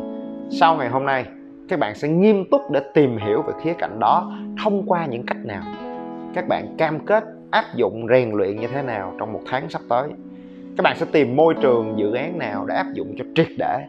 Sau 0.60 0.76
ngày 0.76 0.88
hôm 0.88 1.06
nay 1.06 1.24
các 1.68 1.78
bạn 1.78 1.94
sẽ 1.94 2.08
nghiêm 2.08 2.44
túc 2.50 2.70
để 2.70 2.80
tìm 2.94 3.16
hiểu 3.16 3.42
về 3.42 3.52
khía 3.62 3.74
cạnh 3.78 3.98
đó 4.00 4.32
thông 4.62 4.86
qua 4.86 5.06
những 5.06 5.26
cách 5.26 5.44
nào. 5.44 5.62
Các 6.34 6.48
bạn 6.48 6.74
cam 6.78 7.06
kết 7.06 7.24
áp 7.50 7.64
dụng 7.74 8.06
rèn 8.10 8.30
luyện 8.30 8.60
như 8.60 8.66
thế 8.66 8.82
nào 8.82 9.14
trong 9.18 9.32
một 9.32 9.40
tháng 9.46 9.68
sắp 9.68 9.82
tới. 9.88 10.08
Các 10.76 10.82
bạn 10.82 10.96
sẽ 10.96 11.06
tìm 11.12 11.36
môi 11.36 11.54
trường 11.62 11.98
dự 11.98 12.12
án 12.12 12.38
nào 12.38 12.66
để 12.66 12.74
áp 12.74 12.86
dụng 12.92 13.14
cho 13.18 13.24
triệt 13.34 13.48
để. 13.58 13.86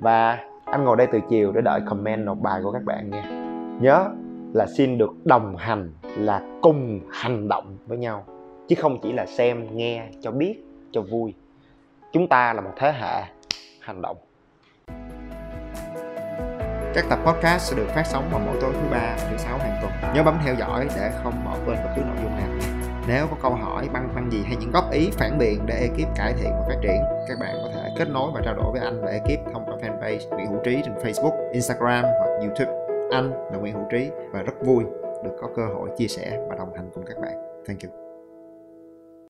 Và 0.00 0.38
anh 0.64 0.84
ngồi 0.84 0.96
đây 0.96 1.06
từ 1.12 1.20
chiều 1.30 1.52
để 1.52 1.60
đợi 1.60 1.80
comment 1.86 2.24
nộp 2.24 2.38
bài 2.40 2.60
của 2.64 2.72
các 2.72 2.84
bạn 2.84 3.10
nha. 3.10 3.24
Nhớ 3.80 4.08
là 4.54 4.66
xin 4.66 4.98
được 4.98 5.26
đồng 5.26 5.56
hành, 5.56 5.92
là 6.16 6.42
cùng 6.62 7.00
hành 7.10 7.48
động 7.48 7.76
với 7.86 7.98
nhau, 7.98 8.24
chứ 8.68 8.76
không 8.78 8.98
chỉ 9.02 9.12
là 9.12 9.26
xem, 9.26 9.76
nghe, 9.76 10.06
cho 10.20 10.30
biết, 10.30 10.64
cho 10.92 11.02
vui. 11.02 11.34
Chúng 12.12 12.28
ta 12.28 12.52
là 12.52 12.60
một 12.60 12.70
thế 12.76 12.92
hệ 12.92 13.22
hành 13.80 14.02
động 14.02 14.16
các 16.94 17.04
tập 17.10 17.18
podcast 17.26 17.70
sẽ 17.70 17.76
được 17.76 17.86
phát 17.94 18.06
sóng 18.06 18.28
vào 18.30 18.40
mỗi 18.46 18.56
tối 18.60 18.72
thứ 18.72 18.88
ba 18.90 19.16
và 19.18 19.28
thứ 19.30 19.36
sáu 19.36 19.58
hàng 19.58 19.78
tuần 19.82 20.14
nhớ 20.14 20.22
bấm 20.22 20.38
theo 20.44 20.54
dõi 20.54 20.88
để 20.96 21.10
không 21.22 21.44
bỏ 21.44 21.56
quên 21.66 21.76
bất 21.84 21.90
cứ 21.96 22.02
nội 22.02 22.16
dung 22.22 22.36
nào 22.36 22.48
nếu 23.08 23.26
có 23.30 23.36
câu 23.42 23.54
hỏi 23.54 23.88
băn 23.92 24.08
khoăn 24.12 24.30
gì 24.30 24.42
hay 24.46 24.56
những 24.56 24.70
góp 24.70 24.90
ý 24.90 25.10
phản 25.12 25.38
biện 25.38 25.66
để 25.66 25.74
ekip 25.74 26.16
cải 26.16 26.32
thiện 26.32 26.50
và 26.50 26.64
phát 26.68 26.76
triển 26.82 27.02
các 27.28 27.38
bạn 27.40 27.56
có 27.62 27.70
thể 27.74 27.90
kết 27.98 28.08
nối 28.08 28.30
và 28.34 28.40
trao 28.44 28.54
đổi 28.54 28.72
với 28.72 28.80
anh 28.80 29.00
và 29.02 29.10
ekip 29.10 29.52
thông 29.52 29.64
qua 29.66 29.76
fanpage 29.82 30.28
Nguyễn 30.28 30.46
Hữu 30.46 30.60
Trí 30.64 30.82
trên 30.84 30.94
Facebook, 30.94 31.52
Instagram 31.52 32.04
hoặc 32.04 32.38
YouTube 32.40 32.72
anh 33.10 33.30
là 33.52 33.58
Nguyễn 33.58 33.74
Hữu 33.74 33.84
Trí 33.90 34.10
và 34.32 34.42
rất 34.42 34.54
vui 34.60 34.84
được 35.24 35.36
có 35.40 35.48
cơ 35.56 35.66
hội 35.66 35.88
chia 35.96 36.08
sẻ 36.08 36.38
và 36.48 36.56
đồng 36.56 36.74
hành 36.74 36.90
cùng 36.94 37.04
các 37.06 37.16
bạn. 37.20 37.64
Thank 37.66 37.80
you. 37.82 38.03